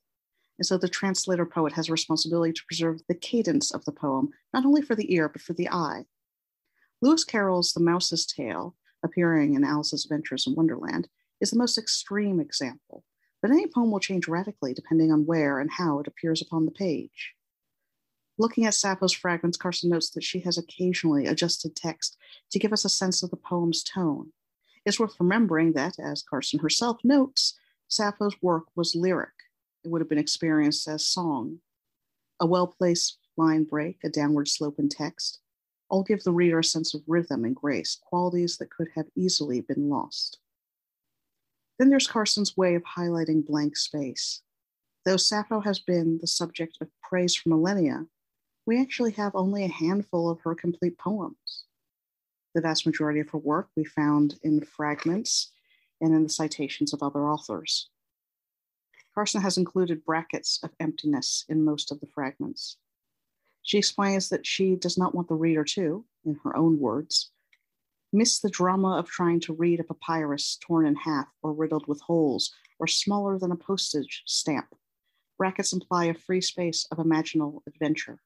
[0.57, 4.29] And so the translator poet has a responsibility to preserve the cadence of the poem,
[4.53, 6.05] not only for the ear, but for the eye.
[7.01, 11.09] Lewis Carroll's The Mouse's Tale, appearing in Alice's Adventures in Wonderland,
[11.41, 13.03] is the most extreme example,
[13.45, 16.71] but any poem will change radically depending on where and how it appears upon the
[16.71, 17.35] page.
[18.39, 22.17] Looking at Sappho's fragments, Carson notes that she has occasionally adjusted text
[22.49, 24.31] to give us a sense of the poem's tone.
[24.83, 27.53] It's worth remembering that, as Carson herself notes,
[27.87, 29.29] Sappho's work was lyric.
[29.83, 31.59] It would have been experienced as song.
[32.39, 35.39] A well placed line break, a downward slope in text,
[35.87, 39.61] all give the reader a sense of rhythm and grace, qualities that could have easily
[39.61, 40.39] been lost.
[41.77, 44.41] Then there's Carson's way of highlighting blank space.
[45.05, 48.07] Though Sappho has been the subject of praise for millennia,
[48.65, 51.65] we actually have only a handful of her complete poems.
[52.55, 55.51] The vast majority of her work we found in fragments
[56.01, 57.89] and in the citations of other authors.
[59.13, 62.77] Carson has included brackets of emptiness in most of the fragments.
[63.61, 67.31] She explains that she does not want the reader to, in her own words,
[68.15, 72.01] miss the drama of trying to read a papyrus torn in half or riddled with
[72.01, 74.67] holes or smaller than a postage stamp.
[75.37, 78.19] Brackets imply a free space of imaginal adventure.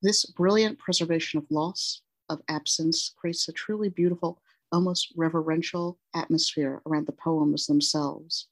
[0.00, 4.40] This brilliant preservation of loss, of absence creates a truly beautiful,
[4.72, 8.48] almost reverential atmosphere around the poems themselves.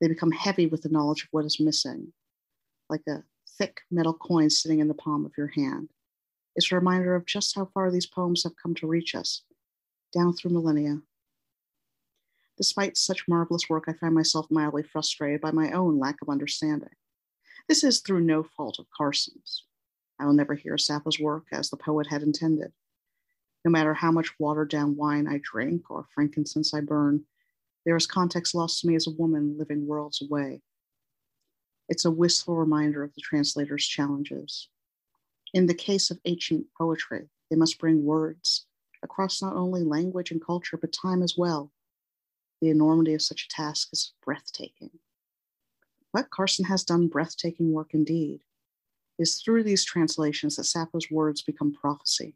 [0.00, 2.12] They become heavy with the knowledge of what is missing,
[2.88, 3.22] like a
[3.56, 5.90] thick metal coin sitting in the palm of your hand.
[6.56, 9.42] It's a reminder of just how far these poems have come to reach us,
[10.12, 11.00] down through millennia.
[12.56, 16.90] Despite such marvelous work, I find myself mildly frustrated by my own lack of understanding.
[17.68, 19.64] This is through no fault of Carson's.
[20.18, 22.72] I will never hear Sappho's work as the poet had intended.
[23.64, 27.24] No matter how much watered down wine I drink or frankincense I burn,
[27.86, 30.62] there is context lost to me as a woman living worlds away.
[31.88, 34.68] It's a wistful reminder of the translator's challenges.
[35.54, 38.66] In the case of ancient poetry, they must bring words
[39.02, 41.72] across not only language and culture, but time as well.
[42.60, 44.90] The enormity of such a task is breathtaking.
[46.12, 48.42] But Carson has done breathtaking work indeed.
[49.18, 52.34] It is through these translations that Sappho's words become prophecy,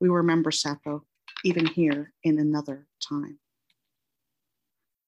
[0.00, 1.04] we remember Sappho
[1.44, 3.38] even here in another time.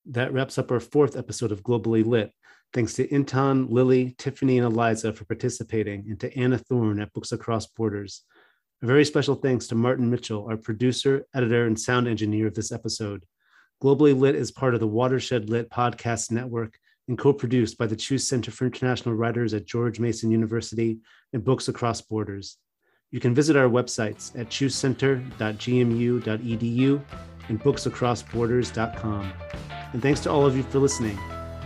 [0.06, 2.32] That wraps up our fourth episode of Globally Lit.
[2.72, 7.32] Thanks to Intan, Lily, Tiffany, and Eliza for participating, and to Anna Thorne at Books
[7.32, 8.22] Across Borders.
[8.82, 12.72] A very special thanks to Martin Mitchell, our producer, editor, and sound engineer of this
[12.72, 13.24] episode.
[13.80, 16.76] Globally Lit is part of the Watershed Lit podcast network
[17.06, 20.98] and co produced by the Chew Center for International Writers at George Mason University
[21.32, 22.58] and Books Across Borders.
[23.12, 27.02] You can visit our websites at choosecenter.gmu.edu
[27.48, 29.32] and booksacrossborders.com.
[29.92, 31.18] And thanks to all of you for listening.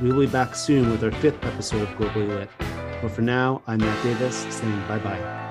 [0.03, 2.51] We will be back soon with our fifth episode of Globally Lit.
[3.01, 5.46] But for now, I'm Matt Davis saying bye bye.